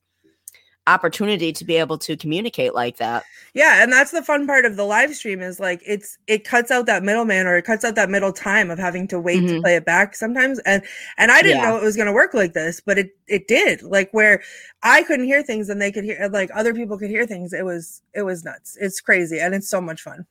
[0.89, 3.23] opportunity to be able to communicate like that.
[3.55, 6.73] Yeah, and that's the fun part of the live stream is like it's it cuts
[6.73, 9.55] out that middleman or it cuts out that middle time of having to wait to
[9.55, 9.61] Mhm.
[9.61, 10.59] play it back sometimes.
[10.61, 10.83] And
[11.19, 11.71] and I didn't Yeah.
[11.71, 13.83] know it was gonna work like this, but it it did.
[13.83, 14.43] Like where
[14.83, 17.53] I couldn't hear things and they could hear like other people could hear things.
[17.53, 18.77] It was it was nuts.
[18.81, 20.27] It's crazy and it's so much fun.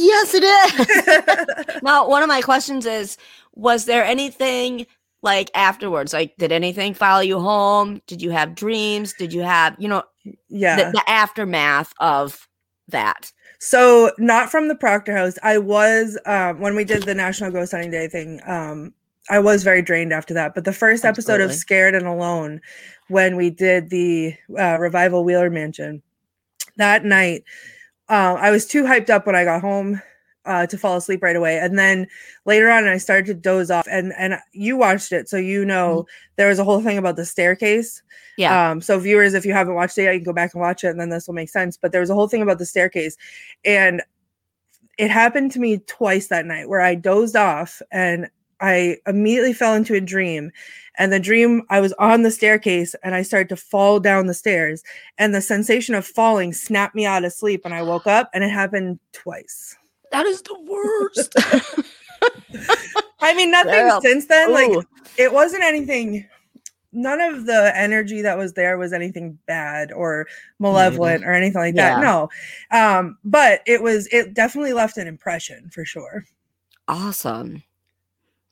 [0.00, 1.82] Yes, it is.
[1.82, 3.16] now, one of my questions is
[3.54, 4.86] Was there anything
[5.22, 6.12] like afterwards?
[6.12, 8.00] Like, did anything follow you home?
[8.06, 9.12] Did you have dreams?
[9.12, 10.02] Did you have, you know,
[10.48, 10.76] yeah.
[10.76, 12.48] the, the aftermath of
[12.88, 13.32] that?
[13.58, 15.38] So not from the Proctor House.
[15.42, 18.94] I was um when we did the National Ghost Hunting Day thing, um,
[19.28, 20.54] I was very drained after that.
[20.54, 22.60] But the first episode of Scared and Alone,
[23.08, 26.02] when we did the uh, Revival Wheeler Mansion,
[26.76, 27.44] that night,
[28.10, 30.02] uh, I was too hyped up when I got home
[30.44, 31.58] uh, to fall asleep right away.
[31.58, 32.08] And then
[32.44, 33.86] later on, I started to doze off.
[33.90, 37.24] And and you watched it, so you know there was a whole thing about the
[37.24, 38.02] staircase.
[38.36, 38.70] Yeah.
[38.70, 40.82] Um, so viewers, if you haven't watched it yet, you can go back and watch
[40.82, 41.76] it, and then this will make sense.
[41.76, 43.16] But there was a whole thing about the staircase,
[43.64, 44.02] and
[44.98, 48.28] it happened to me twice that night where I dozed off and
[48.60, 50.50] I immediately fell into a dream.
[50.98, 54.34] And the dream, I was on the staircase and I started to fall down the
[54.34, 54.82] stairs.
[55.18, 57.62] And the sensation of falling snapped me out of sleep.
[57.64, 59.76] And I woke up and it happened twice.
[60.12, 61.34] that is the worst.
[63.20, 64.00] I mean, nothing Girl.
[64.02, 64.52] since then.
[64.52, 66.26] Like, it wasn't anything
[66.92, 70.26] none of the energy that was there was anything bad or
[70.58, 72.02] malevolent or anything like that Mm-hmm.
[72.02, 72.28] No
[72.76, 76.24] um but it was it definitely left an impression for sure
[76.90, 77.62] awesome.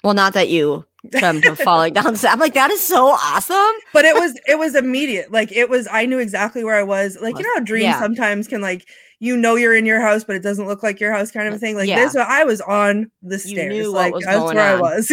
[0.08, 0.86] Well, not that you
[1.20, 2.16] from falling down.
[2.26, 3.74] I'm like, that is so awesome.
[3.92, 7.18] but it was it was immediate like it was i knew exactly where i was
[7.20, 8.00] like you know how dreams Yeah.
[8.00, 11.12] sometimes can like you know you're in your house but it doesn't look like your
[11.12, 11.96] house kind of a thing like Yeah.
[12.04, 14.56] this i was on the stairs like was that's where on.
[14.58, 15.08] i was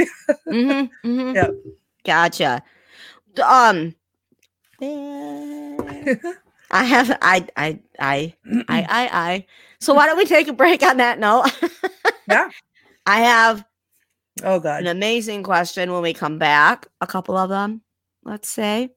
[0.47, 1.35] Mm-hmm, mm-hmm.
[1.35, 1.51] Yep.
[2.05, 2.63] Gotcha.
[3.43, 3.93] Um,
[6.71, 9.45] I have I I I I I I.
[9.79, 11.45] So why don't we take a break on that note?
[12.29, 12.49] Yeah.
[13.05, 13.63] I have
[14.43, 14.81] oh god.
[14.81, 16.87] an amazing question when we come back.
[17.01, 17.81] A couple of them,
[18.23, 18.89] let's say.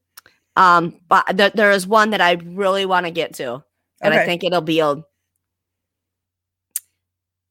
[0.56, 3.62] Um, but th- there is one that I really want to get to,
[4.00, 4.96] and I think it'll be a.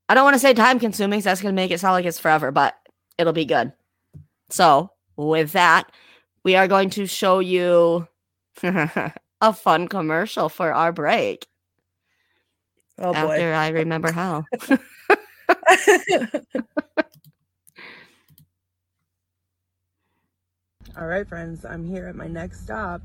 [0.10, 2.06] I don't want to say time consuming, 'cause that's going to make it sound like
[2.06, 2.76] it's forever, but
[3.18, 3.74] it'll be good.
[4.50, 5.92] So, with that,
[6.44, 8.08] we are going to show you
[8.64, 11.46] a fun commercial for our break
[12.98, 13.18] Oh boy.
[13.20, 14.46] after I remember how.
[21.00, 23.04] All right, friends, I'm here at my next stop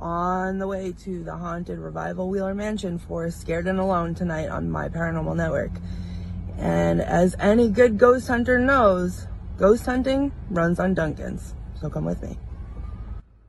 [0.00, 4.70] on the way to the haunted revival Wheeler Mansion for Scared and Alone tonight on
[4.70, 5.72] my paranormal network.
[6.58, 9.26] And as any good ghost hunter knows,
[9.56, 11.54] ghost hunting runs on Dunkin's.
[11.80, 12.38] So come with me.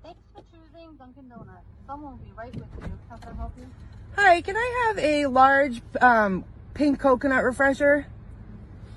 [0.01, 1.62] Thanks for choosing Dunkin' Donuts.
[1.86, 2.91] Someone will be right with you.
[3.08, 3.67] How can I help you?
[4.15, 8.08] Hi, can I have a large um, pink coconut refresher?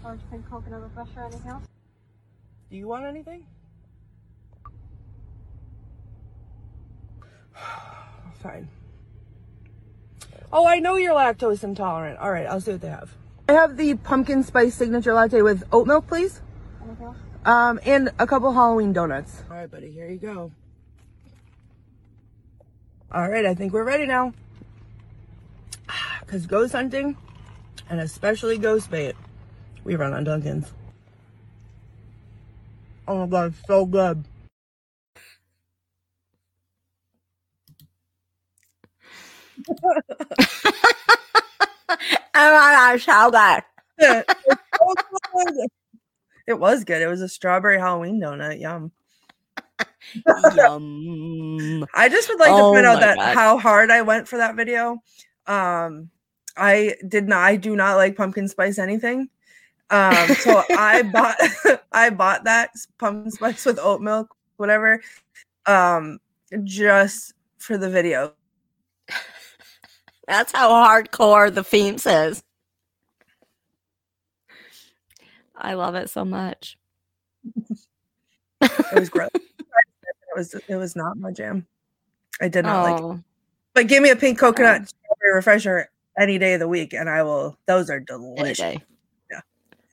[0.02, 1.64] Large pink coconut refresher, anything else?
[2.70, 3.44] Do you want anything?
[8.42, 8.68] Fine.
[10.52, 12.18] Oh, I know you're lactose intolerant.
[12.18, 13.14] All right, I'll see what they have.
[13.48, 16.40] I have the pumpkin spice signature latte with oat milk, please.
[17.00, 17.16] Else?
[17.44, 19.42] Um, and a couple Halloween donuts.
[19.50, 20.52] All right, buddy, here you go.
[23.10, 24.32] All right, I think we're ready now.
[26.20, 27.16] Because ghost hunting,
[27.90, 29.14] and especially ghost bait,
[29.84, 30.72] we run on Dunkin's.
[33.06, 34.24] Oh my god, it's so good.
[42.34, 43.62] My gosh, how good.
[43.98, 44.34] It's
[44.78, 44.94] so
[45.34, 45.68] good.
[46.46, 47.02] It was good.
[47.02, 48.60] It was a strawberry Halloween donut.
[48.60, 48.92] Yum.
[50.56, 51.86] Yum.
[51.94, 53.34] I just would like Oh to point out that God.
[53.34, 55.02] how hard I went for that video.
[55.46, 56.10] Um,
[56.56, 57.42] I did not.
[57.42, 59.28] I do not like pumpkin spice anything.
[59.90, 61.36] Um, so I bought
[61.92, 65.00] I bought that pumpkin spice with oat milk, whatever,
[65.66, 66.18] um,
[66.64, 68.34] just for the video.
[70.26, 72.42] That's how hardcore the Feems is.
[75.56, 76.78] I love it so much.
[78.60, 79.30] It was gross.
[79.34, 81.66] it was it was not my jam.
[82.40, 83.04] I did not like it.
[83.04, 83.20] Oh,
[83.74, 84.84] But give me a pink coconut oh.
[84.84, 87.56] strawberry refresher any day of the week, and I will.
[87.66, 88.58] Those are any delicious.
[88.58, 88.82] day.
[89.30, 89.40] Yeah.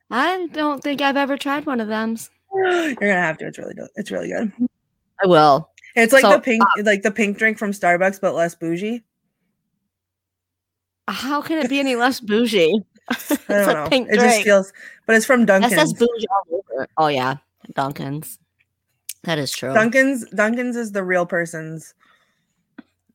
[0.10, 2.18] I don't think I've ever tried one of them.
[2.54, 3.48] You're gonna have to.
[3.48, 4.52] It's really do- it's really good.
[5.22, 5.70] I will.
[5.96, 9.04] It's like So, the pink, uh, like the pink drink from Starbucks, but less bougie.
[11.10, 12.74] How can it be any less bougie?
[13.12, 14.72] It's a pink it just feels,
[15.08, 15.94] but it's from That says Dunkin's.
[16.00, 16.88] bougie all over.
[16.98, 17.38] Oh yeah,
[17.74, 18.38] Dunkin's.
[19.24, 19.74] That is true.
[19.74, 20.30] Dunkin's.
[20.30, 21.94] Dunkin's is the real person's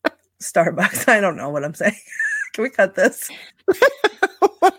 [0.42, 1.08] Starbucks.
[1.08, 1.94] I don't know what I'm saying.
[2.52, 3.30] Can we cut this?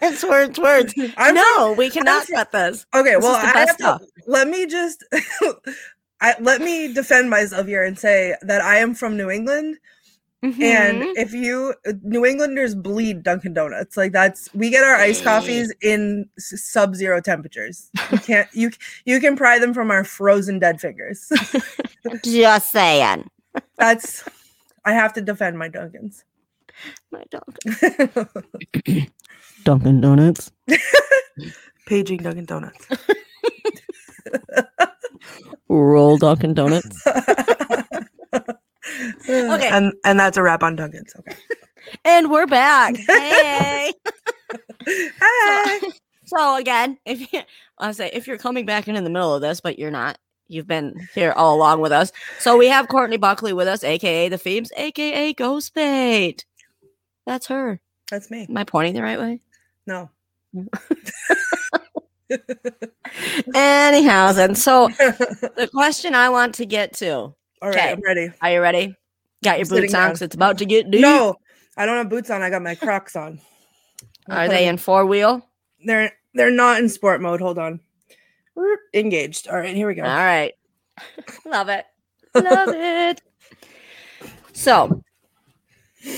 [0.01, 0.93] it's words, words.
[1.17, 2.86] I'm no, we cannot from- cut this.
[2.93, 5.04] Okay, This well, I have to, let me just
[6.21, 9.78] I, let me defend myself here and say that I am from New England,
[10.43, 10.54] and
[11.02, 11.13] Mhm.
[11.15, 16.30] if you New Englanders bleed Dunkin' Donuts, like that's we get our iced coffees in
[16.38, 17.89] s- sub-zero temperatures.
[18.12, 18.71] You can't you
[19.06, 21.32] you can pry them from our frozen dead fingers.
[22.24, 23.30] just saying.
[23.78, 24.24] that's
[24.86, 26.24] I have to defend my Dunkins.
[27.12, 28.28] My Dunkin'.
[29.63, 30.52] Dunkin' Donuts.
[31.88, 32.86] Paging Dunkin' Donuts.
[35.69, 37.04] Roll Dunkin' Donuts.
[39.36, 41.13] Okay, and and that's a wrap on Dunkin's.
[41.19, 41.36] Okay.
[42.06, 42.95] and we're back.
[43.08, 43.93] Hey.
[44.88, 45.89] Hi.
[46.28, 47.41] So again, if you
[47.78, 50.17] I say if you're coming back in in the middle of this, but you're not,
[50.48, 52.12] you've been here all along with us.
[52.39, 56.43] So we have Courtney Buckley with us, aka the Phoebes, aka Ghost Bait.
[57.28, 57.80] That's her.
[58.10, 58.48] That's me.
[58.50, 59.39] Am I pointing the right way?
[59.86, 60.10] No.
[63.54, 67.13] Anyhow, then so the question I want to get to.
[67.13, 67.91] All right, Okay.
[67.91, 68.32] I'm ready.
[68.41, 68.95] Are you ready?
[69.45, 71.01] Got your boots on because it's about to get deep.
[71.01, 71.36] No,
[71.77, 72.41] I don't have boots on.
[72.41, 73.39] I got my Crocs on.
[74.27, 75.45] Are they in four wheel?
[75.86, 77.39] They're they're not in sport mode.
[77.41, 77.79] Hold on.
[78.55, 79.47] We're engaged.
[79.47, 80.03] All right, here we go.
[80.03, 80.53] All right.
[81.45, 81.86] Love it.
[82.36, 83.21] Love it.
[84.53, 85.03] So,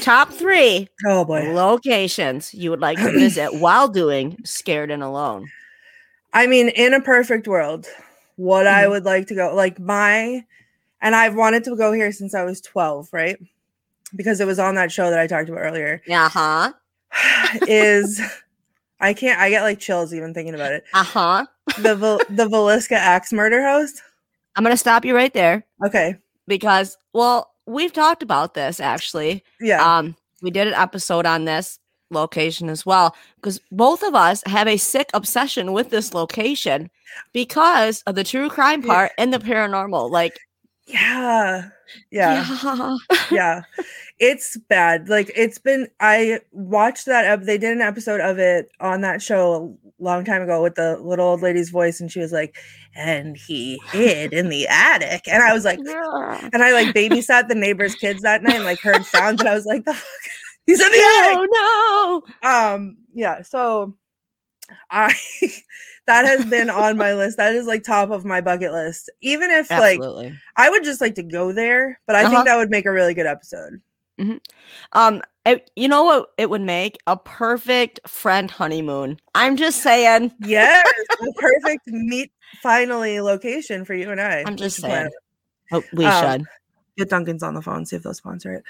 [0.01, 1.41] top three Oh boy.
[1.51, 5.47] locations you would like to visit while doing Scared and Alone.
[6.33, 7.87] I mean, in a perfect world,
[8.37, 8.89] what I Mhm.
[8.91, 10.45] would like to go like my
[11.01, 13.37] and I've wanted to go here since I was 12, right?
[14.15, 16.01] Because it was on that show that I talked about earlier.
[16.09, 16.73] Uh huh.
[17.67, 18.21] is
[18.99, 20.83] I can't I get like chills even thinking about it.
[20.93, 21.45] Uh huh.
[21.77, 21.95] The
[22.29, 23.93] the Villisca Axe Murder House.
[24.55, 26.15] I'm going to stop you right there Okay.
[26.47, 29.43] because, well, we've talked about this actually.
[29.61, 29.97] Yeah.
[29.97, 31.77] Um, we did an episode on this
[32.09, 36.89] location as well because both of us have a sick obsession with this location
[37.33, 38.87] because of the true crime Yeah.
[38.93, 40.09] part and the paranormal.
[40.09, 40.39] Like,
[40.87, 41.69] Yeah.
[42.11, 42.45] Yeah.
[42.63, 42.97] Yeah.
[43.31, 43.61] yeah
[44.19, 48.69] it's bad like it's been i watched that ep- they did an episode of it
[48.79, 52.19] on that show a long time ago with the little old lady's voice and she
[52.19, 52.55] was like
[52.95, 56.49] and he hid in the attic and i was like Yeah.
[56.51, 59.53] and i like babysat the neighbor's kids that night and like heard sounds and i
[59.53, 60.07] was like the fuck
[60.65, 62.49] he's in the attic Oh no.
[62.49, 63.95] um yeah so
[64.91, 65.13] i
[66.07, 69.49] that has been on my list that is like top of my bucket list even
[69.51, 69.99] if like
[70.57, 72.29] i would just like to go there but i Uh-huh.
[72.29, 73.81] think that would make a really good episode
[74.93, 79.19] Um, it, you know what it would make a perfect friend honeymoon.
[79.35, 80.33] I'm just saying.
[80.39, 80.87] Yes,
[81.21, 84.43] the perfect meet finally location for you and I.
[84.45, 85.09] I'm just saying.
[85.71, 86.45] Oh, we Um, should.
[86.97, 88.63] Get Dunkin's on the phone, see if they'll sponsor it.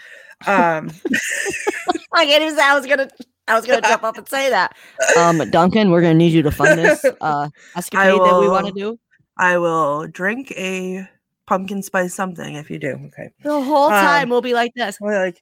[0.50, 0.92] Um,
[2.14, 3.08] I can't I was gonna.
[3.48, 4.76] I was gonna jump up and say that.
[5.18, 8.74] Um, Dunkin', we're gonna need you to fund this uh escapade that we want to
[8.74, 9.00] do.
[9.38, 11.08] I will drink a
[11.46, 13.00] pumpkin spice something if you do.
[13.08, 13.30] Okay.
[13.44, 15.00] The whole Um, time we'll be like this.
[15.00, 15.42] We're like,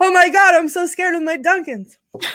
[0.00, 1.98] oh my god, I'm so scared of my Dunkin's.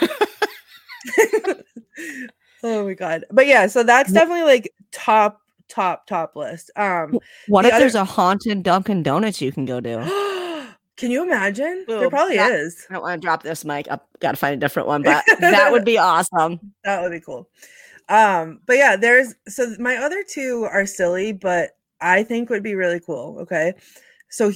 [2.63, 3.25] oh my god.
[3.31, 6.71] But yeah, so that's definitely like top, top, top list.
[6.75, 9.99] Um What the if other- there's a haunted Dunkin' Donuts you can go to?
[11.01, 11.83] can you imagine?
[11.87, 12.85] there probably That- is.
[12.89, 13.87] I don't want to drop this mic.
[13.91, 16.59] I've got to find a different one, but that would be awesome.
[16.85, 17.49] That would be cool.
[18.07, 22.75] Um, but yeah, there's so my other two are silly, but I think would be
[22.75, 23.37] really cool.
[23.41, 23.73] Okay.
[24.29, 24.51] So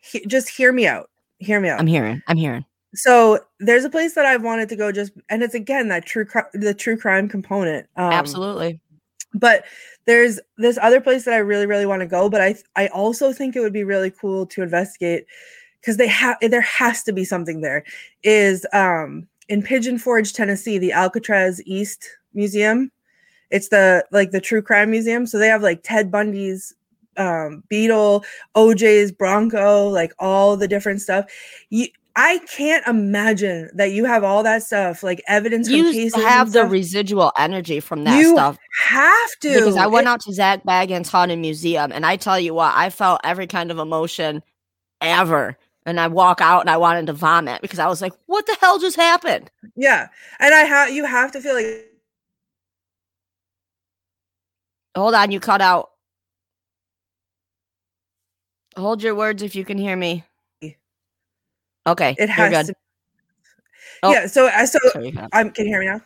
[0.00, 1.10] he, just hear me out.
[1.38, 1.80] Hear me out.
[1.80, 2.22] I'm hearing.
[2.26, 2.64] I'm hearing.
[2.94, 6.26] so there's a place that I've wanted to go just and it's again that true
[6.54, 7.86] the true crime component.
[7.96, 8.80] Um, Absolutely.
[9.34, 9.64] But
[10.06, 13.32] there's this other place that I really, really want to go, but I I also
[13.32, 15.26] think it would be really cool to investigate
[15.88, 17.82] because they have there has to be something there.
[18.22, 22.92] Is um in Pigeon Forge, Tennessee, the Alcatraz East Museum.
[23.50, 25.26] It's the like the true crime museum.
[25.26, 26.74] So they have like Ted Bundy's
[27.16, 28.22] um Beetle,
[28.54, 31.24] OJ's Bronco, like all the different stuff.
[31.70, 36.20] You I can't imagine that you have all that stuff, like evidence from You cases.
[36.22, 38.20] have the residual energy from that stuff.
[38.20, 38.58] You stuff.
[38.80, 42.38] have to Because I went It- out to Zak Bagans Haunted Museum, and I tell
[42.38, 44.42] you what, I felt every kind of emotion
[45.00, 45.56] ever.
[45.88, 48.54] And I walk out and I wanted to vomit because I was like, what the
[48.60, 49.50] hell just happened?
[49.74, 50.08] Yeah.
[50.38, 51.86] And I have you have to feel like
[54.94, 55.92] Hold on, you cut out.
[58.76, 60.24] Hold your words if you can hear me.
[61.86, 62.14] Okay.
[62.18, 62.74] it has to
[64.02, 64.12] Oh.
[64.12, 65.30] Yeah, so I so Sorry, you cut out.
[65.32, 66.00] I'm can you hear me now?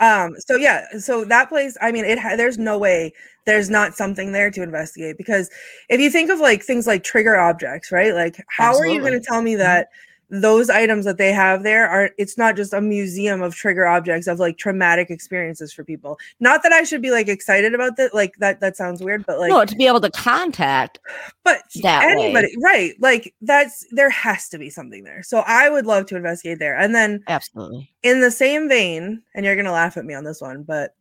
[0.00, 3.12] Um so yeah, so that place, I mean it ha- there's no way
[3.46, 5.50] there's not something there to investigate because
[5.88, 8.14] if you think of like things like trigger objects, right?
[8.14, 9.88] Like how are you going to tell me that
[10.30, 14.26] those items that they have there are it's not just a museum of trigger objects
[14.26, 16.18] of like traumatic experiences for people.
[16.40, 19.38] Not that I should be like excited about that like that that sounds weird, but
[19.38, 20.98] like no, to be able to contact.
[21.44, 22.12] but that way.
[22.24, 26.16] anybody right like that's there has to be something there so i would love to
[26.16, 27.90] investigate there and then Absolutely.
[28.02, 30.94] in the same vein and you're gonna laugh at me on this one but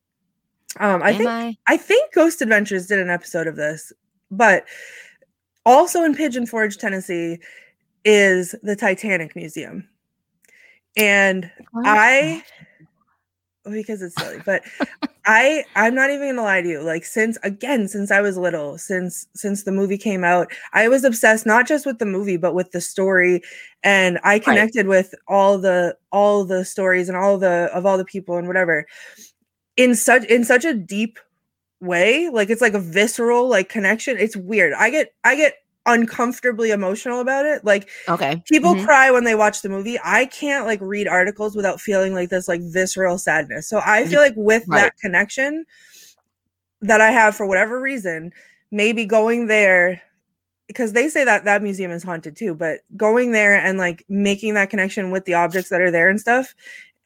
[0.79, 1.57] um i Am think I?
[1.67, 3.93] i think ghost adventures did an episode of this
[4.31, 4.65] but
[5.65, 7.37] also in pigeon forge tennessee
[8.05, 9.87] is the titanic museum
[10.95, 12.43] and oh I
[13.71, 14.63] because it's silly, but
[15.25, 16.81] I I'm not even gonna lie to you.
[16.81, 21.03] Like since again, since I was little, since since the movie came out, I was
[21.03, 23.41] obsessed not just with the movie but with the story,
[23.83, 28.05] and I connected with all the all the stories and all the of all the
[28.05, 28.85] people and whatever
[29.77, 31.19] in such in such a deep
[31.79, 32.29] way.
[32.29, 34.17] Like it's like a visceral like connection.
[34.17, 34.73] It's weird.
[34.73, 37.63] I get I get uncomfortably emotional about it.
[37.65, 38.41] Like okay.
[38.49, 38.85] people Mhm.
[38.85, 42.47] cry when they watch the movie i can't like read articles without feeling like this
[42.47, 44.83] like visceral sadness so i feel like with Right.
[44.83, 45.65] that connection
[46.81, 48.31] that i have for whatever reason
[48.71, 50.01] maybe going there
[50.67, 54.53] because they say that that museum is haunted too but going there and like making
[54.53, 56.55] that connection with the objects that are there and stuff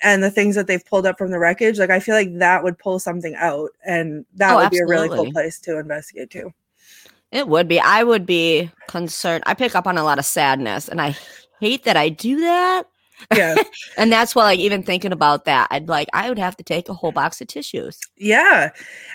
[0.02, 2.63] and the things that they've pulled up from the wreckage like i feel like that
[2.63, 6.30] would pull something out and that Oh, would be a really cool place to investigate
[6.30, 6.54] too
[7.32, 7.80] It would be.
[7.80, 9.44] I would be concerned.
[9.48, 11.16] I pick up on a lot of sadness, and I
[11.60, 12.84] hate that I do that.
[13.36, 13.56] yeah
[13.98, 16.88] And that's why, like, even thinking about that, I'd like, I would have to take
[16.88, 17.99] a whole box of tissues.
[18.16, 18.70] Yeah.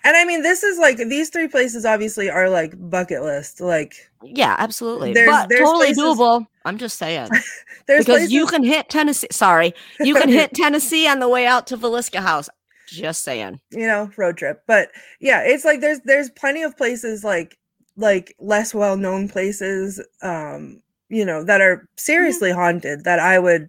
[0.05, 3.61] And I mean, this is like these three places obviously are like bucket list.
[3.61, 5.13] Like Yeah, absolutely.
[5.15, 6.47] There's- but there's totally places- doable.
[6.65, 7.29] I'm just saying.
[7.87, 9.29] there's because places, you can hit Tennessee.
[9.31, 9.73] Sorry.
[10.01, 12.49] You can hit Tennessee on the way out to Villisca House.
[12.89, 13.59] Just saying.
[13.71, 14.63] you know, road trip.
[14.67, 17.57] But yeah, it's like there's there's plenty of places like
[17.97, 23.69] like less well known places, um, you know, that are seriously haunted that I would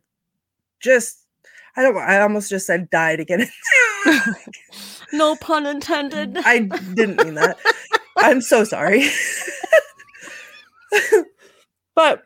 [0.80, 1.20] just
[1.76, 4.36] I don't I almost just said die to get into.
[5.14, 6.38] No pun intended.
[6.40, 6.62] I
[6.96, 7.58] didn't mean that.
[8.18, 9.08] I'm so sorry.
[11.96, 12.24] but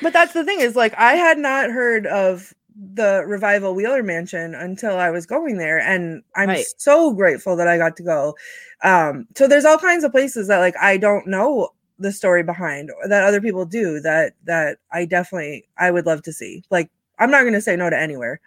[0.00, 2.54] but that's the thing is like I had not heard of
[2.94, 6.64] the revival Wheeler Mansion until I was going there, and I'm Right.
[6.78, 8.36] so grateful that I got to go.
[8.84, 12.90] Um, so there's all kinds of places that like I don't know the story behind
[12.92, 16.62] or that other people do that that I definitely I would love to see.
[16.70, 18.40] Like I'm not gonna say no to anywhere,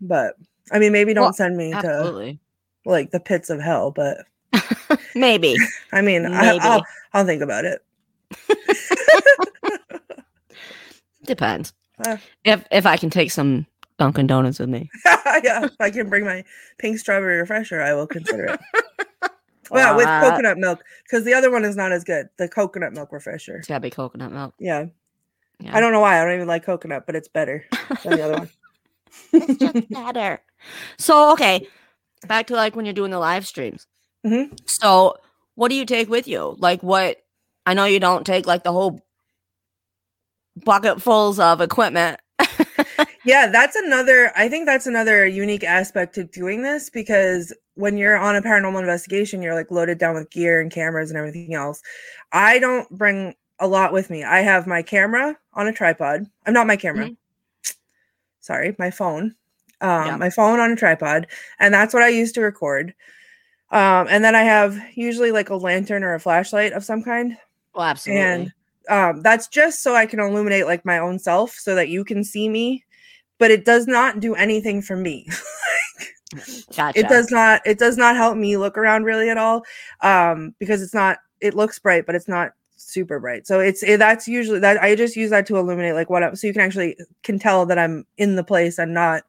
[0.00, 0.34] but
[0.70, 2.30] I mean maybe don't Well, send me to
[2.84, 4.18] like the pits of hell, but
[5.14, 5.56] Maybe.
[5.92, 7.82] I mean I, I'll I'll think about it.
[11.24, 11.72] Depends.
[12.06, 12.16] Uh.
[12.44, 13.66] if if I can take some
[13.98, 14.90] Dunkin' Donuts with me.
[15.04, 16.44] yeah, if I can bring my
[16.78, 18.60] pink strawberry refresher, I will consider it.
[19.70, 22.28] well, with coconut milk, because the other one is not as good.
[22.38, 23.56] The coconut milk refresher.
[23.56, 24.54] It's gotta be coconut milk.
[24.58, 24.86] Yeah.
[25.60, 25.76] Yeah.
[25.76, 26.20] I don't know why.
[26.20, 27.64] I don't even like coconut, but it's better
[28.04, 28.50] than the other one.
[29.32, 30.40] it's just better.
[30.98, 31.66] So okay,
[32.28, 33.88] back to like when you're doing the live streams.
[34.24, 34.56] Mhm.
[34.68, 35.16] So
[35.56, 36.54] what do you take with you?
[36.58, 37.16] Like what?
[37.66, 39.04] I know you don't take like the whole
[40.64, 42.20] bucketfuls of equipment.
[43.24, 44.32] yeah, that's another.
[44.36, 48.80] I think that's another unique aspect to doing this because when you're on a paranormal
[48.80, 51.82] investigation, you're like loaded down with gear and cameras and everything else.
[52.32, 54.24] I don't bring a lot with me.
[54.24, 56.26] I have my camera on a tripod.
[56.46, 57.10] I'm not my camera.
[58.40, 59.34] Sorry, my phone.
[59.80, 60.16] Um, Yeah.
[60.16, 61.26] my phone on a tripod,
[61.60, 62.94] and that's what I use to record.
[63.70, 67.36] Um, and then I have usually like a lantern or a flashlight of some kind
[67.74, 68.22] Well, absolutely.
[68.24, 68.52] and
[68.88, 72.24] um, that's just so I can illuminate like my own self so that you can
[72.24, 72.84] see me.
[73.38, 75.28] But it does not do anything for me.
[76.76, 76.98] gotcha.
[76.98, 77.60] it does not.
[77.64, 79.64] It does not help me look around really at all,
[80.00, 81.18] um, because it's not.
[81.40, 83.46] It looks bright, but it's not super bright.
[83.46, 86.22] So it's it, that's usually that I just use that to illuminate like what.
[86.22, 89.22] I, so you can actually can tell that I'm in the place and not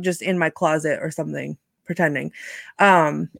[0.00, 2.32] just in my closet or something pretending.
[2.78, 3.30] Um,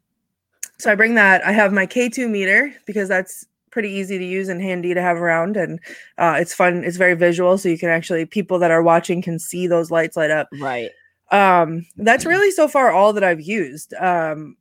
[0.78, 1.44] so I bring that.
[1.44, 3.46] I have my K2 meter because that's
[3.79, 5.79] pretty easy to use and handy to have around and
[6.18, 9.39] uh, it's fun it's very visual so you can actually people that are watching can
[9.39, 10.49] see those lights light up.
[10.59, 10.91] Right.
[11.31, 13.95] um that's really so far all that i've used.
[13.95, 14.57] Um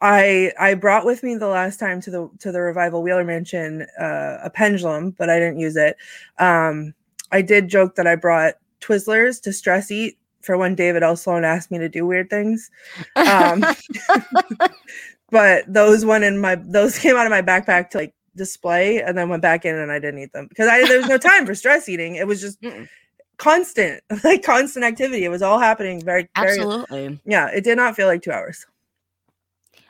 [0.00, 3.82] i i brought with me the last time to the to the revival wheeler mansion
[4.00, 5.98] uh, a pendulum but i didn't use it.
[6.38, 6.94] Um
[7.32, 11.16] i did joke that i brought twizzlers to stress eat for when david l.
[11.16, 12.70] Sloan asked me to do weird things.
[13.14, 13.62] Um
[15.30, 19.16] but those went in my those came out of my backpack to like display and
[19.16, 21.46] then went back in and i didn't eat them because i there was no time
[21.46, 22.88] for stress eating it was just Mm-mm.
[23.36, 27.20] constant like constant activity it was all happening very very absolutely.
[27.24, 28.66] yeah it did not feel like two hours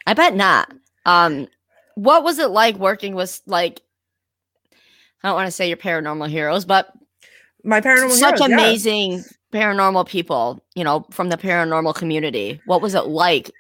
[0.07, 0.73] I bet not.
[1.07, 1.49] Um,
[1.95, 3.81] what was it like working with like?
[5.23, 6.93] I don't want to say your paranormal heroes, but
[7.63, 8.57] my paranormal such heroes, yeah.
[8.57, 10.63] amazing paranormal people.
[10.75, 12.61] You know, from the paranormal community.
[12.67, 13.51] What was it like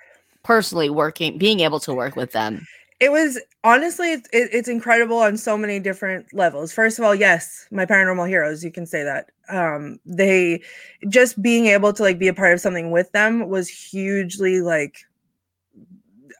[0.43, 2.67] personally working, being able to work with them?
[3.01, 6.73] It was honestly it's, it, it's incredible on so many different levels.
[6.73, 9.31] First of all yes my paranormal heroes you can say that.
[9.49, 10.63] Um they
[11.09, 14.99] just being able to like be a part of something with them was hugely like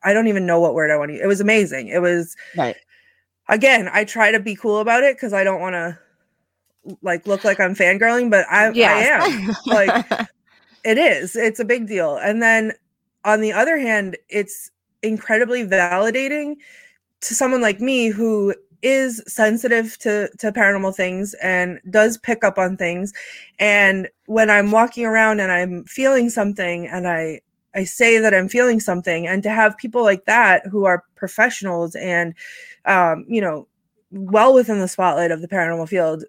[0.05, 1.89] i don't even know what word i want to use it was amazing.
[1.89, 2.77] It was Right.
[3.49, 5.99] again i try to be cool about it because i don't want to
[7.03, 9.57] like look like i'm fangirling but i, I am.
[9.67, 10.07] Like
[10.85, 12.17] it is it's a big deal.
[12.17, 12.73] And then
[13.25, 14.71] on the other hand it's
[15.05, 16.57] incredibly validating
[17.21, 22.59] to someone like me who is sensitive to to paranormal things and does pick up
[22.59, 23.13] on things.
[23.59, 27.41] And when i'm walking around and i'm feeling something and i
[27.75, 31.95] i say that i'm feeling something and to have people like that who are professionals
[31.97, 32.35] and
[32.87, 33.67] um you know
[34.11, 36.25] well within the spotlight of the paranormal field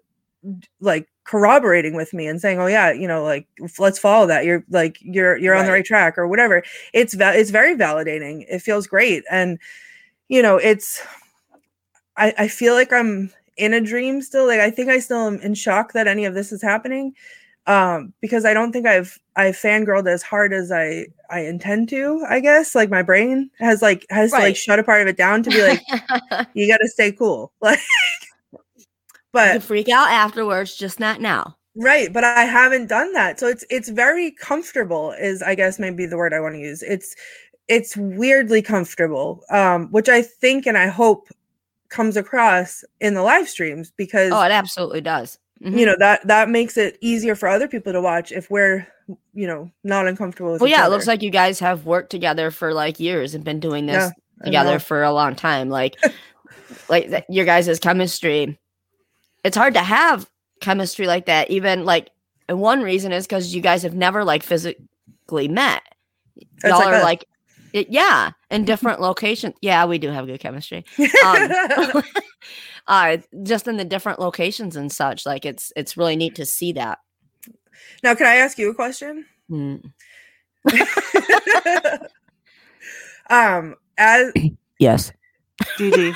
[0.80, 3.46] like corroborating with me and saying oh yeah you know like
[3.78, 4.44] let's follow that.
[4.44, 5.78] You're like you're you're on the Right.
[5.78, 6.62] right track or whatever.
[6.92, 8.44] It's va- it's very validating.
[8.48, 9.24] It feels great.
[9.30, 9.58] And
[10.28, 11.02] you know it's
[12.16, 14.46] i i feel like i'm in a dream still.
[14.46, 17.14] Like i think i still am in shock that any of this is happening
[17.68, 22.24] um because i don't think i've i've fangirled as hard as i i intend to
[22.28, 22.74] i guess.
[22.76, 25.50] Like my brain has like has to like shut a part of it down to
[25.50, 25.82] be like
[26.54, 27.52] you got to stay cool.
[27.60, 27.80] Like
[29.36, 31.56] but freak out afterwards, just not now.
[31.76, 36.06] right but i haven't done that so it's it's very comfortable is i guess maybe
[36.06, 37.14] the word i want to use it's
[37.68, 41.28] it's weirdly comfortable um which i think and i hope
[41.90, 45.38] comes across in the live streams because Oh, it absolutely does.
[45.62, 45.78] Mhm.
[45.78, 48.86] you know that that makes it easier for other people to watch if we're
[49.34, 52.50] you know not uncomfortable with Well, yeah, it looks like you guys have worked together
[52.50, 54.10] for like years and been doing this
[54.40, 55.68] Yeah, together for a long time.
[55.70, 55.94] Like,
[56.88, 58.58] like your guys' chemistry.
[59.46, 60.28] It's hard to have
[60.60, 61.52] chemistry like that.
[61.52, 62.10] Even like,
[62.48, 65.82] and one reason is because you guys have never like physically met.
[66.64, 67.04] Y'all like are us.
[67.04, 67.24] like,
[67.72, 69.54] it, yeah, in different locations.
[69.62, 70.84] Yeah, we do have good chemistry.
[71.24, 71.52] Um,
[72.88, 75.24] uh just in the different locations and such.
[75.24, 76.98] Like it's it's really neat to see that.
[78.02, 79.26] Now, can I ask you a question?
[79.48, 79.92] Mm.
[83.30, 84.32] um, as
[84.80, 85.12] Yes.
[85.78, 86.14] Gigi.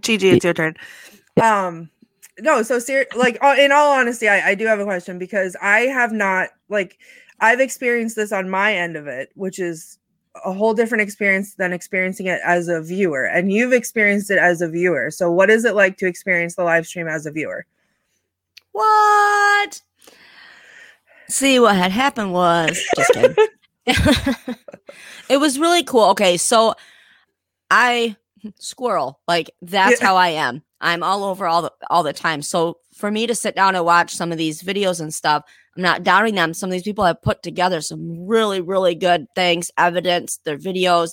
[0.00, 0.76] Gigi, it's your turn.
[1.40, 1.90] Um,
[2.40, 5.80] no, so ser- like in all honesty, I, I do have a question because I
[5.80, 6.98] have not like
[7.40, 9.98] I've experienced this on my end of it, which is
[10.44, 13.24] a whole different experience than experiencing it as a viewer.
[13.24, 15.10] And you've experienced it as a viewer.
[15.10, 17.66] So what is it like to experience the live stream as a viewer?
[18.72, 19.82] What?
[21.28, 23.36] See, what had happened was just kidding.
[25.28, 26.04] it was really cool.
[26.10, 26.74] Okay, so
[27.70, 28.16] I
[28.58, 30.06] squirrel like that's Yeah.
[30.06, 30.62] how I am.
[30.82, 32.42] I'm all over all the all the time.
[32.42, 35.44] So for me to sit down and watch some of these videos and stuff,
[35.76, 36.52] I'm not doubting them.
[36.52, 41.12] Some of these people have put together some really really good things, evidence, their videos,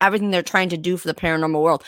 [0.00, 1.84] everything they're trying to do for the paranormal world.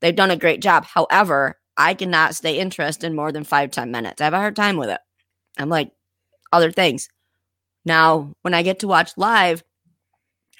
[0.00, 0.84] They've done a great job.
[0.84, 4.20] However, I cannot stay interested in more than five ten minutes.
[4.20, 5.00] I have a hard time with it.
[5.58, 5.90] I'm like
[6.52, 7.08] other things.
[7.84, 9.64] Now, when I get to watch live,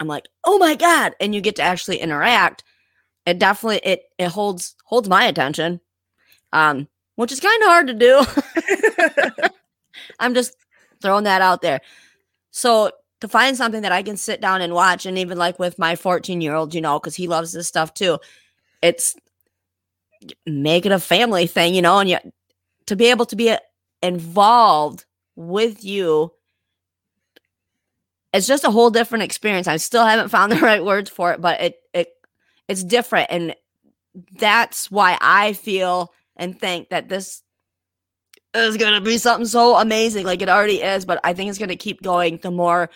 [0.01, 2.65] I'm like, oh my god, and you get to actually interact.
[3.27, 5.81] It definitely it it holds holds my attention,
[6.53, 8.25] um, which is kind of hard to do.
[10.21, 10.57] I'm just
[11.01, 11.81] throwing that out there.
[12.51, 15.79] So to find something that I can sit down and watch, and even like with
[15.79, 18.19] my 14 year old, you know, because he loves this stuff too,
[18.83, 19.15] it's
[20.47, 22.27] make it a family thing, you know, and yet
[22.87, 23.59] to be able to be uh,
[24.03, 25.05] involved
[25.37, 26.33] with you
[28.33, 29.69] it's just a whole different experience.
[29.69, 32.09] I still haven't found the right words for it, but it it
[32.73, 33.55] it's different and
[34.39, 37.43] that's why I feel and think that this
[38.55, 41.59] is going to be something so amazing like it already is, but I think it's
[41.59, 42.91] going to keep going the more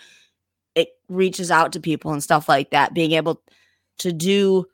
[0.75, 3.41] it reaches out to people and stuff like that, being able
[3.99, 4.65] to do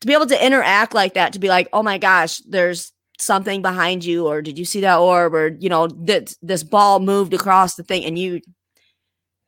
[0.00, 3.62] to be able to interact like that to be like, "Oh my gosh, there's something
[3.62, 5.34] behind you or did you see that orb?
[5.34, 8.40] or you know this this ball moved across the thing and you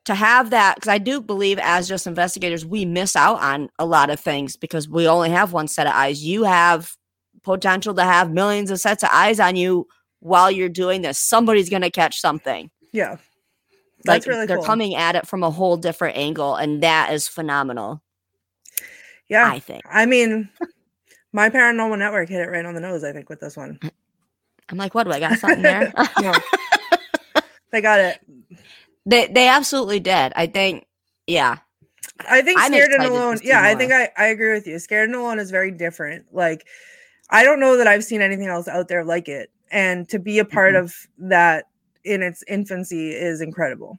[0.05, 3.87] to have that because i do believe as just investigators we miss out on a
[3.87, 6.97] lot of things because we only have one set of eyes you have
[7.43, 9.87] potential to have millions of sets of eyes on you
[10.21, 13.11] while you're doing this somebody's going to catch something yeah.
[14.07, 14.67] like That's really they're cool.
[14.67, 18.03] coming at it from a whole different angle and that is phenomenal
[19.29, 19.51] Yeah.
[19.51, 20.49] i think I mean,
[21.33, 23.79] my paranormal network hit it right on the nose, I think, with this one.
[24.71, 26.33] i'm like what do i got something there No.
[27.73, 28.21] they got it.
[29.07, 30.87] They, they absolutely did i think
[31.27, 31.59] yeah
[32.29, 33.39] I think I'm Scared and Alone.
[33.43, 34.79] Yeah, I think I, I agree with you.
[34.79, 36.27] Scared and Alone is very different.
[36.33, 36.65] Like,
[37.31, 39.51] I don't know that I've seen anything else out there like it.
[39.73, 40.81] And to be a part Mhm.
[40.81, 41.65] of that
[42.05, 43.99] in its infancy is incredible.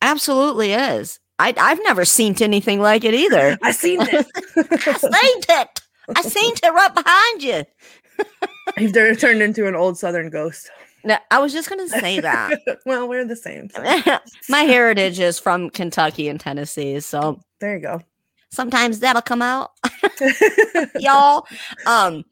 [0.00, 4.26] absolutely is I, i've never seen anything like it either I seen it.
[4.56, 5.80] I seen it.
[6.16, 7.64] I seen it right behind you.
[8.78, 10.70] You've turned into an old Southern ghost.
[11.04, 12.58] No, I was just gonna say that.
[12.86, 13.70] well, we're the same.
[14.48, 18.00] My heritage is from Kentucky and Tennessee, so there you go.
[18.50, 19.70] sometimes that'll come out,
[20.98, 21.46] y'all.
[21.86, 22.24] Um,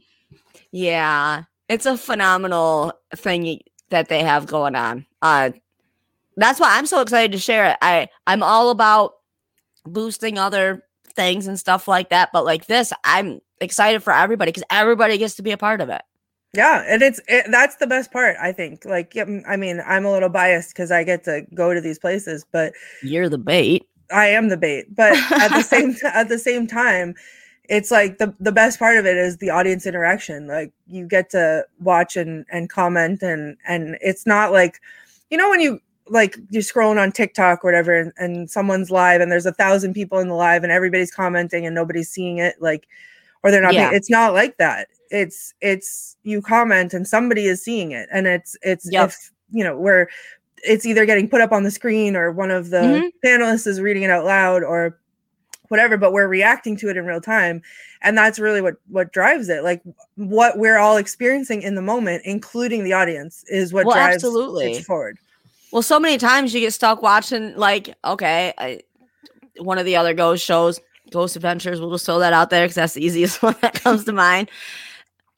[0.73, 3.61] yeah, it's a phenomenal thing
[3.91, 5.07] that they have going on.
[5.23, 5.51] Uh,
[6.37, 7.77] that's why I'm so excited to share it.
[7.81, 9.12] I I'm all about
[9.85, 14.64] boosting other things and stuff like that, but like this, I'm excited for everybody because
[14.71, 16.03] everybody gets to be a part of it.
[16.55, 18.36] Yeah, and it's it, that's the best part.
[18.40, 18.84] I think.
[18.84, 22.44] Like, I mean, I'm a little biased because I get to go to these places,
[22.51, 22.72] but
[23.03, 23.86] You're the bait.
[24.11, 24.94] I am the bait.
[24.94, 27.14] But at the same t- at the same time,
[27.68, 30.46] it's like the the best part of it is the audience interaction.
[30.46, 34.80] Like you get to watch and and comment and and it's not like
[35.30, 39.20] you know when you like you're scrolling on TikTok or whatever and, and someone's live
[39.20, 42.55] and there's a thousand people in the live and everybody's commenting and nobody's seeing it
[42.62, 42.88] like
[43.42, 43.90] or they're not Yeah.
[43.90, 44.88] being, it's not like that.
[45.11, 49.09] It's it's you comment and somebody is seeing it and it's it's Yep.
[49.09, 50.09] if you know where
[50.64, 53.12] it's either getting put up on the screen or one of the Mhm.
[53.24, 54.98] panelists is reading it out loud or
[55.68, 57.62] whatever but we're reacting to it in real time
[58.02, 59.82] and that's really what what drives it like
[60.16, 64.72] what we're all experiencing in the moment including the audience is what Well, drives absolutely.
[64.72, 65.18] it forward
[65.72, 68.80] Well, so many times you get stuck watching, like, okay, I,
[69.59, 70.80] one of the other ghost shows,
[71.11, 71.78] Ghost Adventures.
[71.78, 74.48] We'll just throw that out there because that's the easiest one that comes to mind.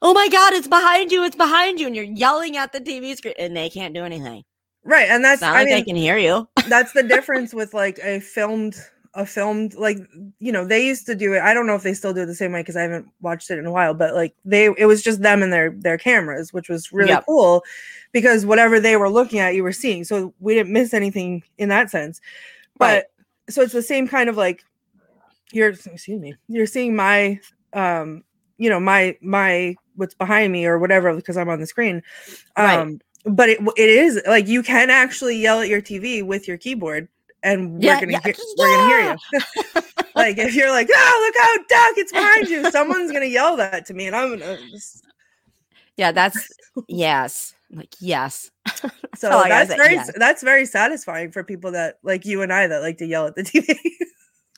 [0.01, 1.23] Oh my God, it's behind you!
[1.23, 4.43] It's behind you, and you're yelling at the TV screen, and they can't do anything.
[4.83, 6.47] right and that's not i like they can hear you.
[6.65, 8.75] that's the difference with like a filmed
[9.15, 9.97] a filmed like
[10.39, 12.25] you know they used to do it i don't know if they still do it
[12.27, 14.85] the same way because i haven't watched it in a while but like they it
[14.85, 17.25] was just them and their their cameras which was really Yep.
[17.27, 17.63] cool
[18.13, 21.69] because whatever they were looking at you were seeing so we didn't miss anything in
[21.69, 22.21] that sense
[22.79, 23.05] but Right.
[23.49, 24.63] so it's the same kind of like
[25.51, 27.39] you're excuse me you're seeing my
[27.73, 28.23] um
[28.57, 32.03] you know my my what's behind me or whatever because i'm on the screen
[32.57, 32.79] Right.
[32.79, 36.57] um but it it is like you can actually yell at your tv with your
[36.57, 37.07] keyboard
[37.43, 39.81] and we're Yeah, gonna yeah, hear, we're gonna hear you
[40.15, 43.85] like if you're like oh look how duck it's behind you someone's gonna yell that
[43.85, 45.05] to me and i'm gonna just,
[45.97, 46.49] Yeah, that's
[46.87, 47.53] yes.
[47.73, 48.51] Like yes.
[49.15, 50.11] so all that's very yes.
[50.17, 53.35] that's very satisfying for people that like you and i that like to yell at
[53.35, 53.75] the tv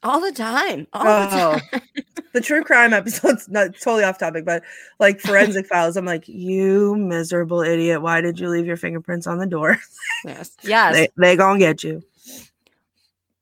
[0.04, 0.88] All the time.
[0.93, 1.60] All the Oh.
[1.72, 1.82] time.
[2.34, 4.64] the true crime episodes not totally off topic but
[4.99, 9.38] like forensic files i'm like you miserable idiot why did you leave your fingerprints on
[9.38, 9.78] the door
[10.26, 10.49] Yes.
[10.64, 10.95] Yes.
[10.95, 12.01] they, they gonna get you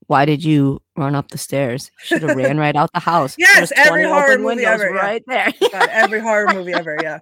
[0.07, 1.89] Why did you run up the stairs?
[1.99, 3.35] Should have ran right out the house.
[3.37, 5.01] Yes, There's every horror movie windows ever, yeah.
[5.01, 5.53] right there.
[5.71, 7.19] God, every horror movie ever yeah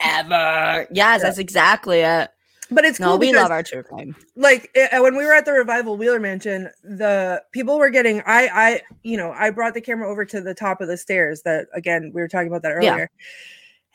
[0.00, 0.86] Ever.
[0.92, 2.30] Yes, that's exactly it.
[2.70, 4.16] But it's No, cool we because love our true crime.
[4.34, 8.48] like i- when we were at the revival wheeler mansion the people were getting i
[8.52, 11.66] i you know i brought the camera over to the top of the stairs that
[11.72, 12.92] again we were talking about that Yeah.
[12.92, 13.10] earlier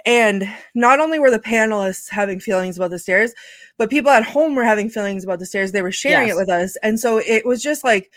[0.05, 3.33] and not only were the panelists having feelings about the stairs
[3.77, 6.35] but people at home were having feelings about the stairs they were sharing Yes.
[6.37, 8.11] it with us and so it was just like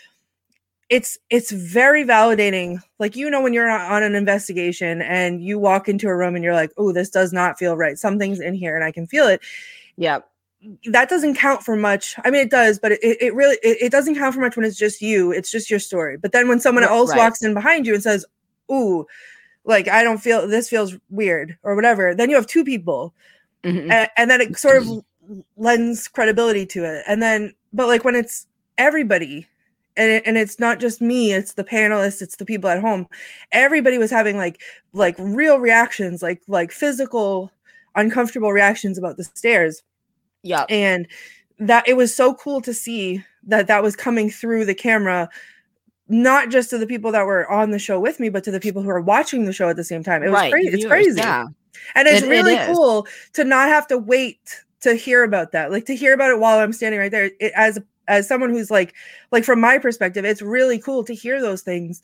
[0.89, 5.89] it's it's very validating like you know when you're on an investigation and you walk
[5.89, 8.75] into a room and you're like oh this does not feel right something's in here
[8.75, 9.41] and i can feel it
[9.97, 10.29] Yep.
[10.85, 12.15] That doesn't count for much.
[12.23, 14.65] I mean, it does, but it, it really it, it doesn't count for much when
[14.65, 15.31] it's just you.
[15.31, 16.17] It's just your story.
[16.17, 17.17] But then when someone else right.
[17.17, 18.25] walks in behind you and says,
[18.71, 19.05] "Ooh,
[19.63, 23.13] like I don't feel this feels weird" or whatever, then you have two people,
[23.63, 23.91] Mhm.
[23.91, 25.03] and, and then it sort of
[25.57, 27.03] lends credibility to it.
[27.07, 28.47] And then, but like when it's
[28.77, 29.47] everybody.
[29.97, 33.07] And, it, and it's not just me it's the panelists it's the people at home
[33.53, 37.49] everybody was having like like real reactions like like physical
[37.95, 39.83] uncomfortable reactions about the stairs
[40.45, 40.67] Yep.
[40.69, 41.07] and
[41.59, 45.29] that it was so cool to see that that was coming through the camera
[46.07, 48.59] not just to the people that were on the show with me but to the
[48.59, 50.51] people who are watching the show at the same time it was right.
[50.51, 51.45] crazy it's crazy Yeah.
[51.95, 52.67] and it's It- it really is.
[52.75, 56.39] cool to not have to wait to hear about that like to hear about it
[56.39, 58.93] while i'm standing right there it, as as someone who's like
[59.31, 62.03] like from my perspective it's really cool to hear those things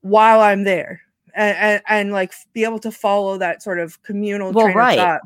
[0.00, 1.00] while i'm there
[1.34, 4.98] and and, and like be able to follow that sort of communal Well, train right.
[4.98, 5.20] of thought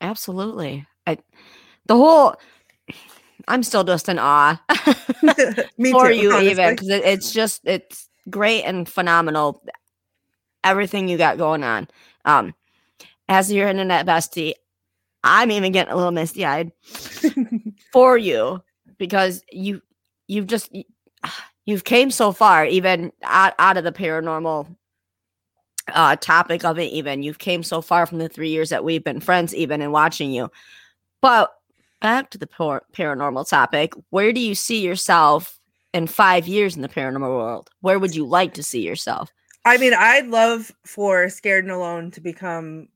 [0.00, 0.86] Absolutely.
[1.08, 1.18] I
[1.86, 2.36] the whole
[3.48, 4.60] I'm still just in awe
[5.78, 6.50] me for too you honestly.
[6.50, 9.62] even because it, it's just it's great and phenomenal
[10.62, 11.88] everything you got going on.
[12.24, 12.54] Um
[13.28, 14.54] as your internet bestie
[15.24, 16.72] i'm even getting a little misty eyed
[17.92, 18.62] for you
[18.98, 19.82] because you
[20.28, 20.70] you've just
[21.66, 24.66] you've came so far even out, out of the paranormal
[25.94, 27.22] uh topic of it even.
[27.22, 30.30] You've came so far from the three years that we've been friends even and watching
[30.30, 30.50] you
[31.20, 31.52] but
[32.00, 35.58] back to the par- paranormal topic where do you see yourself
[35.92, 39.30] in five years in the paranormal world where would you like to see yourself
[39.64, 42.88] I mean, I'd love for Scared and Alone to become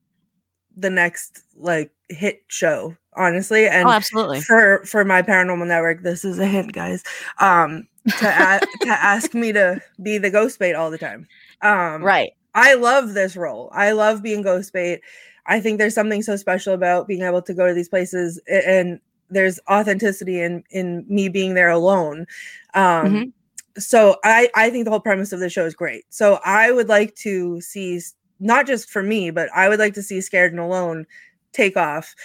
[0.75, 3.67] the next like hit show, honestly.
[3.67, 7.03] And oh absolutely for for my paranormal network, this is a hint, guys.
[7.39, 11.27] Um, to a- to ask me to be the ghost bait all the time.
[11.61, 13.69] Um, right I love this role.
[13.73, 15.01] I love being ghost bait.
[15.45, 18.99] I think there's something so special about being able to go to these places and
[19.29, 22.25] there's authenticity in in me being there alone.
[22.73, 23.33] Um Mhm.
[23.77, 26.05] so I I think the whole premise of the show is great.
[26.09, 27.99] So I would like to see
[28.39, 31.05] not just for me, but I would like to see Scared and Alone
[31.53, 32.15] take off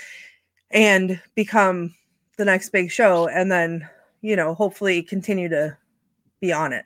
[0.71, 1.95] and become
[2.39, 3.89] the next big show and then,
[4.23, 5.77] you know, hopefully continue to
[6.41, 6.85] be on it.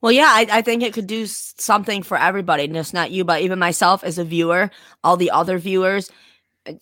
[0.00, 3.40] Well, yeah, I, I think it could do something for everybody, just not you, but
[3.42, 4.70] even myself as a viewer,
[5.02, 6.10] all the other viewers,
[6.66, 6.74] uh,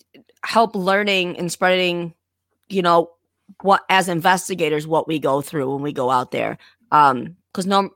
[0.43, 2.13] help learning and spreading,
[2.69, 3.11] you know,
[3.61, 6.57] what as investigators what we go through when we go out there.
[6.91, 7.89] Um, because no,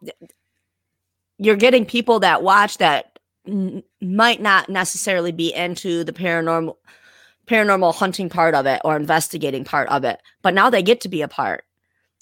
[1.38, 6.76] you're getting people that watch that n- might not necessarily be into the paranormal
[7.48, 11.10] paranormal hunting part of it or investigating part of it but now they get to
[11.10, 11.64] be a part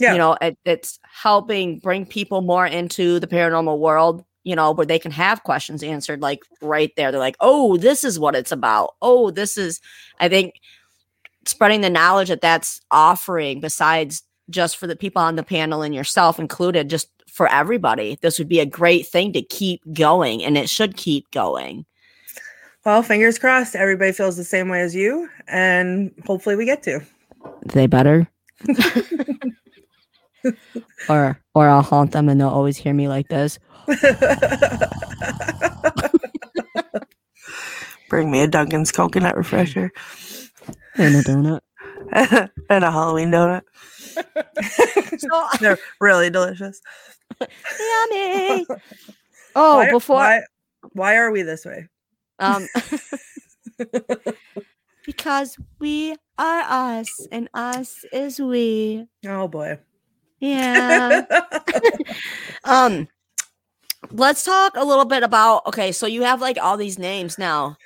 [0.04, 0.12] Yeah.
[0.12, 4.86] you know it, it's helping bring people more into the paranormal world you know where
[4.86, 8.52] they can have questions answered like right there they're like oh this is what it's
[8.52, 9.80] about oh this is
[10.20, 10.60] i think
[11.48, 15.96] spreading the knowledge that that's offering besides just for the people on the panel and
[15.96, 20.58] yourself included just for everybody this would be a great thing to keep going and
[20.58, 21.86] it should keep going
[22.86, 27.00] Well, fingers crossed everybody feels the same way as you and hopefully we get to.
[27.66, 28.28] they better
[31.10, 33.60] or or i'll haunt them and they'll always hear me like this
[38.10, 39.92] Bring me a Dunkin's coconut refresher
[40.96, 41.62] and a donut
[42.70, 43.62] and a Halloween donut.
[45.18, 46.80] so They're really delicious.
[47.42, 48.66] yummy
[49.56, 50.42] oh Why- before why-
[50.94, 51.88] Why are we this way?
[52.40, 52.68] Um,
[55.06, 56.62] because we are
[57.00, 59.08] us, and us is we.
[59.26, 59.80] Oh boy.
[60.44, 61.26] Yeah.
[62.66, 63.08] um,
[64.12, 65.66] let's talk a little bit about.
[65.68, 67.78] Okay, so you have like all these names now.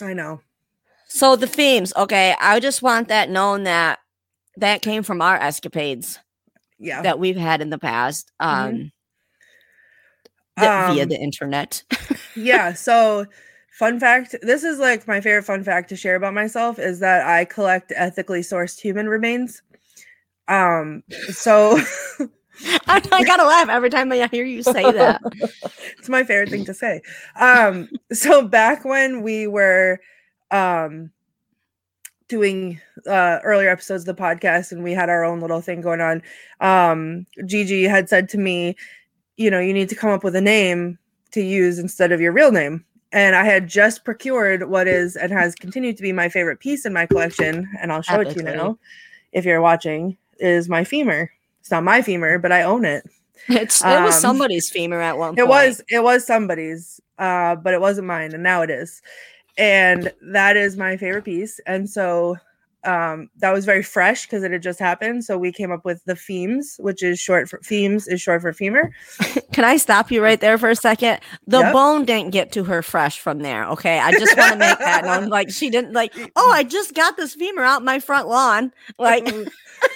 [0.00, 0.40] I know.
[1.08, 1.92] So the Feems.
[1.96, 3.98] Okay, I just want that known that
[4.56, 6.18] that came from our escapades
[6.78, 7.02] Yeah.
[7.02, 8.32] that we've had in the past.
[8.40, 8.72] Um.
[8.72, 8.78] Mhm.
[10.58, 11.82] th- via Um, the internet.
[12.34, 12.72] yeah.
[12.72, 13.26] So,
[13.78, 17.26] fun fact this is like my favorite fun fact to share about myself is that
[17.26, 19.60] I collect ethically sourced human remains.
[20.48, 21.78] Um, so
[22.86, 25.20] I, I gotta laugh every time I hear you say that.
[25.98, 27.02] it's my favorite thing to say.
[27.38, 30.00] Um, so back when we were
[30.52, 31.10] um
[32.28, 36.00] doing uh earlier episodes of the podcast and we had our own little thing going
[36.00, 36.22] on,
[36.60, 38.76] um, Gigi had said to me,
[39.36, 40.98] you know, you need to come up with a name
[41.32, 42.84] to use instead of your real name.
[43.12, 46.84] And I had just procured what is and has continued to be my favorite piece
[46.84, 48.78] in my collection, and I'll show it to you now
[49.32, 51.30] if you're watching, is my femur.
[51.60, 53.04] It's not my femur, but I own it.
[53.48, 55.38] It's it was Um, somebody's femur at one point.
[55.40, 59.02] It was it was somebody's, uh, but it wasn't mine, and now it is.
[59.58, 61.60] And that is my favorite piece.
[61.66, 62.36] And so
[62.84, 65.24] um, that was very fresh because it had just happened.
[65.24, 68.52] So we came up with the Feems, which is short for Feems is short for
[68.52, 68.92] femur.
[69.52, 71.18] Can I stop you right there for a second?
[71.46, 71.72] The Yep.
[71.72, 73.64] bone didn't get to her fresh from there.
[73.70, 73.98] Okay.
[73.98, 75.28] I just want to make that known.
[75.30, 78.72] Like she didn't like, oh, I just got this femur out my front lawn.
[78.98, 79.26] Like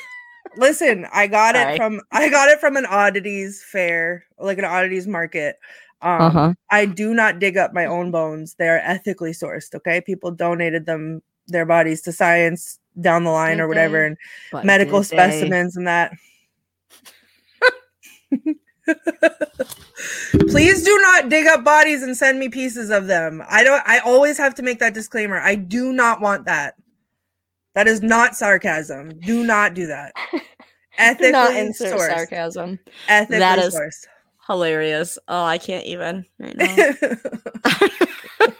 [0.57, 1.57] Listen, I got Sorry.
[1.57, 5.59] it from I got it from an oddities fair, like an oddities market.
[6.03, 6.55] Um, Uh-huh.
[6.71, 9.75] I do not dig up my own bones; they are ethically sourced.
[9.75, 14.07] Okay, people donated them their bodies to science down the line Did or whatever, they?
[14.09, 14.17] and
[14.51, 15.17] But medical did they?
[15.17, 16.13] specimens and that.
[20.49, 23.43] Please do not dig up bodies and send me pieces of them.
[23.49, 25.39] I don't I always have to make that disclaimer.
[25.39, 26.75] I do not want that.
[27.81, 29.19] That is not sarcasm.
[29.21, 30.13] Do not do that.
[30.33, 30.41] Do
[30.99, 32.09] Ethically not insert sourced.
[32.11, 32.79] sarcasm.
[33.09, 34.05] Ethically That is- sourced.
[34.47, 35.17] Hilarious.
[35.29, 36.67] Oh, I can't even right now.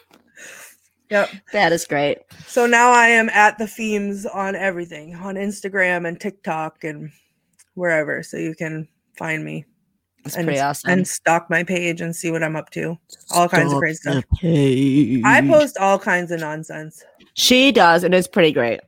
[1.11, 1.29] yep.
[1.53, 2.21] that is great.
[2.47, 7.11] So now I am at the Feems on everything on Instagram and TikTok and
[7.75, 8.23] wherever.
[8.23, 9.67] So you can find me
[10.25, 10.91] That's and, pretty awesome.
[10.93, 12.97] and stalk my page and see what I'm up to.
[13.35, 14.25] all kinds of crazy stuff.
[14.41, 15.23] page.
[15.27, 17.05] I post all kinds of nonsense.
[17.35, 18.81] She does, and it's pretty great.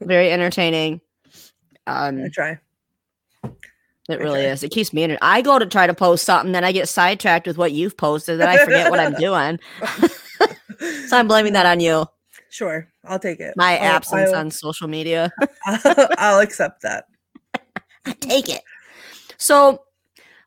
[0.00, 1.00] Very entertaining.
[1.86, 2.58] Um, I try.
[4.08, 4.50] It really Okay.
[4.50, 4.62] is.
[4.62, 5.18] It keeps me in it.
[5.22, 8.38] I go to try to post something, then I get sidetracked with what you've posted,
[8.40, 9.58] then I forget what I'm doing.
[11.06, 12.04] So I'm blaming that on you.
[12.50, 13.54] Sure, I'll take it.
[13.56, 15.30] My I'll- absence I'll, on social media.
[16.18, 17.04] I'll accept that.
[18.20, 18.60] Take it.
[19.38, 19.82] So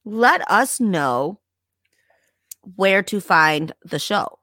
[0.06, 1.40] let us know
[2.76, 4.37] where to find the show.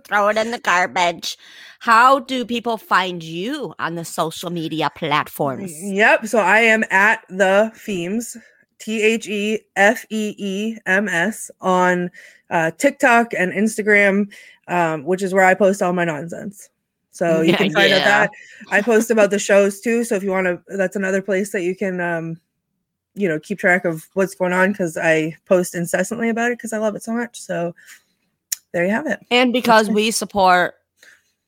[0.03, 1.37] Throw it in the garbage.
[1.79, 5.71] How do people find you on the social media platforms?
[5.81, 6.27] Yep.
[6.27, 8.37] So I am at the Feems,
[8.79, 12.11] T H E F E E M S, on
[12.49, 14.31] uh, TikTok and Instagram,
[14.67, 16.69] um, which is where I post all my nonsense.
[17.11, 18.31] So you can find out that
[18.69, 20.03] I post about the shows too.
[20.03, 22.39] So if you want to, that's another place that you can um,
[23.13, 26.73] you know keep track of what's going on because I post incessantly about it because
[26.73, 27.39] I love it so much.
[27.39, 27.75] So
[28.73, 29.19] there you have it.
[29.29, 30.75] And because we support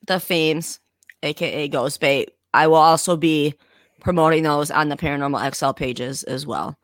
[0.05, 0.79] the Feems,
[1.21, 3.55] aka Ghost Bait, I will also be
[4.01, 6.77] promoting those on the Paranormal XL pages as well.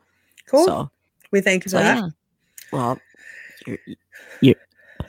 [0.47, 0.65] Cool.
[0.65, 0.91] So,
[1.31, 1.97] we thank you for that.
[1.97, 2.09] yeah.
[2.71, 2.99] Well,
[3.67, 3.77] you're,
[4.41, 4.55] you're,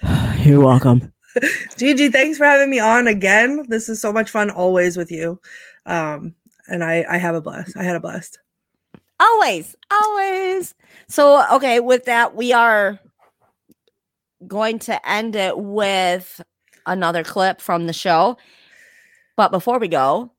[0.38, 1.12] you're welcome.
[1.76, 3.64] Gigi, thanks for having me on again.
[3.68, 5.40] This is so much fun always with you.
[5.86, 6.34] Um,
[6.68, 7.76] and I I have a blast.
[7.76, 8.38] I had a blast.
[9.20, 10.74] Always, always.
[11.08, 12.98] So, okay, with that, we are
[14.46, 16.40] going to end it with
[16.86, 18.38] another clip from the show.
[19.36, 20.32] But before we go,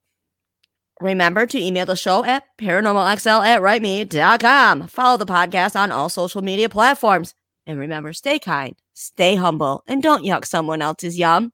[0.99, 4.87] remember to email the show at paranormalxl at writeme.com.
[4.87, 7.35] Follow the podcast on all social media platforms.
[7.67, 11.53] And remember, stay kind, stay humble, and don't yuck someone else's yum.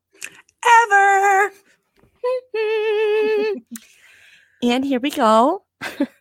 [0.86, 1.52] Ever.
[4.64, 5.66] and here we go.